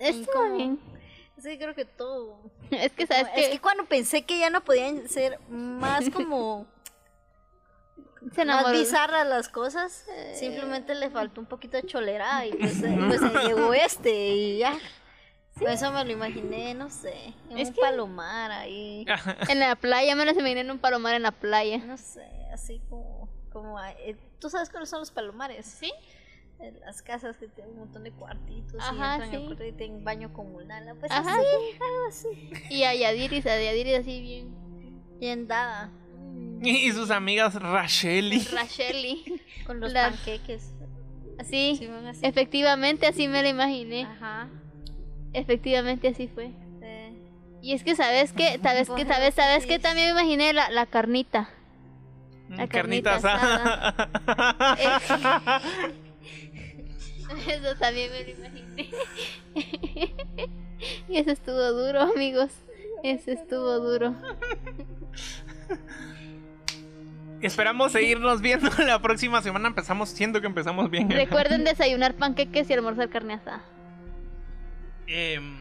Estuvo 0.00 0.32
Como- 0.32 0.56
bien. 0.56 0.80
Sí, 1.40 1.56
creo 1.56 1.72
que 1.76 1.84
todo. 1.84 2.40
Es 2.72 2.90
que 2.90 3.06
sabes 3.06 3.28
es 3.36 3.44
que 3.46 3.52
que 3.52 3.60
cuando 3.60 3.84
pensé 3.84 4.22
que 4.22 4.40
ya 4.40 4.50
no 4.50 4.64
podían 4.64 5.08
ser 5.08 5.38
más 5.48 6.10
como 6.10 6.66
se 8.34 8.44
más 8.44 8.72
bizarras 8.72 9.24
las 9.28 9.48
cosas, 9.48 10.04
simplemente 10.34 10.96
le 10.96 11.10
faltó 11.10 11.40
un 11.40 11.46
poquito 11.46 11.76
de 11.76 11.84
cholera 11.86 12.44
y 12.44 12.54
pues, 12.54 12.82
eh, 12.82 12.98
pues 13.06 13.20
llegó 13.46 13.72
este 13.72 14.10
y 14.30 14.58
ya. 14.58 14.76
Por 15.58 15.68
eso 15.70 15.92
me 15.92 16.04
lo 16.04 16.10
imaginé, 16.12 16.74
no 16.74 16.88
sé, 16.90 17.12
en 17.50 17.58
Es 17.58 17.68
un 17.68 17.74
que- 17.74 17.80
palomar 17.80 18.50
ahí, 18.50 19.04
En 19.48 19.58
la 19.60 19.76
playa, 19.76 20.16
me 20.16 20.24
lo 20.24 20.32
imaginé 20.32 20.60
en 20.62 20.70
un 20.70 20.78
palomar 20.78 21.14
en 21.14 21.22
la 21.22 21.30
playa. 21.32 21.78
no 21.78 21.96
sé, 21.96 22.26
así 22.52 22.80
como, 22.88 23.28
como 23.52 23.78
eh, 23.80 24.16
¿tú 24.40 24.48
sabes 24.50 24.70
cuáles 24.70 24.88
son 24.88 25.00
los 25.00 25.10
palomares? 25.10 25.66
¿Sí? 25.66 25.92
En 26.58 26.78
las 26.80 27.02
casas 27.02 27.36
que 27.38 27.48
tienen 27.48 27.72
un 27.74 27.80
montón 27.80 28.04
de 28.04 28.12
cuartitos 28.12 28.80
Ajá, 28.80 29.18
y 29.18 29.34
entran 29.36 29.58
sí. 29.58 29.64
y 29.68 29.72
tienen 29.72 30.04
baño 30.04 30.32
comunal, 30.32 30.96
pues 30.98 31.10
Ajá, 31.12 31.32
así, 31.34 31.42
sí. 31.72 31.78
algo 31.82 32.08
así, 32.08 32.74
Y 32.74 32.84
a 32.84 32.94
Yadiris, 32.94 33.46
a 33.46 33.60
Yadiris 33.60 33.98
así 33.98 34.20
bien. 34.22 34.54
bien 35.18 35.46
dada, 35.48 35.90
Y 36.62 36.90
sus 36.92 37.10
amigas 37.10 37.54
Rachel 37.56 38.32
y... 38.32 38.38
Racheli. 38.44 39.42
con 39.66 39.80
los 39.80 39.92
La- 39.92 40.10
panqueques. 40.10 40.72
Así. 41.38 41.76
Sí. 41.78 41.88
Efectivamente, 42.22 43.06
así 43.06 43.26
me 43.26 43.42
lo 43.42 43.48
imaginé. 43.48 44.04
Ajá. 44.04 44.48
Efectivamente, 45.32 46.08
así 46.08 46.28
fue. 46.28 46.48
sí. 46.80 47.18
Y 47.62 47.74
es 47.74 47.84
que, 47.84 47.94
¿sabes 47.94 48.32
qué? 48.32 48.58
¿Sabes 48.62 48.90
qué? 48.90 49.04
¿Sabes, 49.06 49.34
¿sabes 49.34 49.66
qué? 49.66 49.78
También 49.78 50.14
me 50.14 50.20
imaginé 50.20 50.52
la, 50.52 50.68
la 50.70 50.86
carnita. 50.86 51.48
La 52.48 52.66
carnita 52.66 53.14
asada. 53.14 54.10
Eso 57.46 57.74
también 57.78 58.10
me 58.10 58.24
lo 58.24 58.30
imaginé. 58.30 58.90
y 61.08 61.16
eso 61.18 61.30
estuvo 61.30 61.72
duro, 61.72 62.00
amigos. 62.02 62.50
Eso 63.02 63.30
estuvo 63.30 63.78
duro. 63.78 64.14
Esperamos 67.40 67.92
seguirnos 67.92 68.40
viendo 68.40 68.70
la 68.86 69.00
próxima 69.00 69.42
semana. 69.42 69.68
Empezamos, 69.68 70.10
siento 70.10 70.40
que 70.40 70.46
empezamos 70.46 70.90
bien. 70.90 71.10
Recuerden 71.10 71.64
desayunar 71.64 72.14
panqueques 72.14 72.68
y 72.70 72.72
almorzar 72.74 73.08
carne 73.08 73.34
asada. 73.34 73.64
Em, 75.06 75.56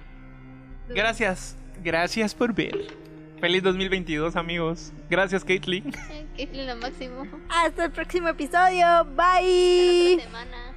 gracias, 0.89 1.55
gracias 1.83 2.33
por 2.35 2.53
ver. 2.53 2.95
Feliz 3.39 3.63
2022, 3.63 4.35
amigos. 4.35 4.93
Gracias, 5.09 5.43
Caitlyn. 5.43 5.91
Que 6.37 6.43
es 6.43 6.53
lo 6.53 6.75
máximo. 6.77 7.27
Hasta 7.49 7.85
el 7.85 7.91
próximo 7.91 8.29
episodio. 8.29 9.03
Bye. 9.15 10.13
Otra 10.13 10.25
semana. 10.25 10.73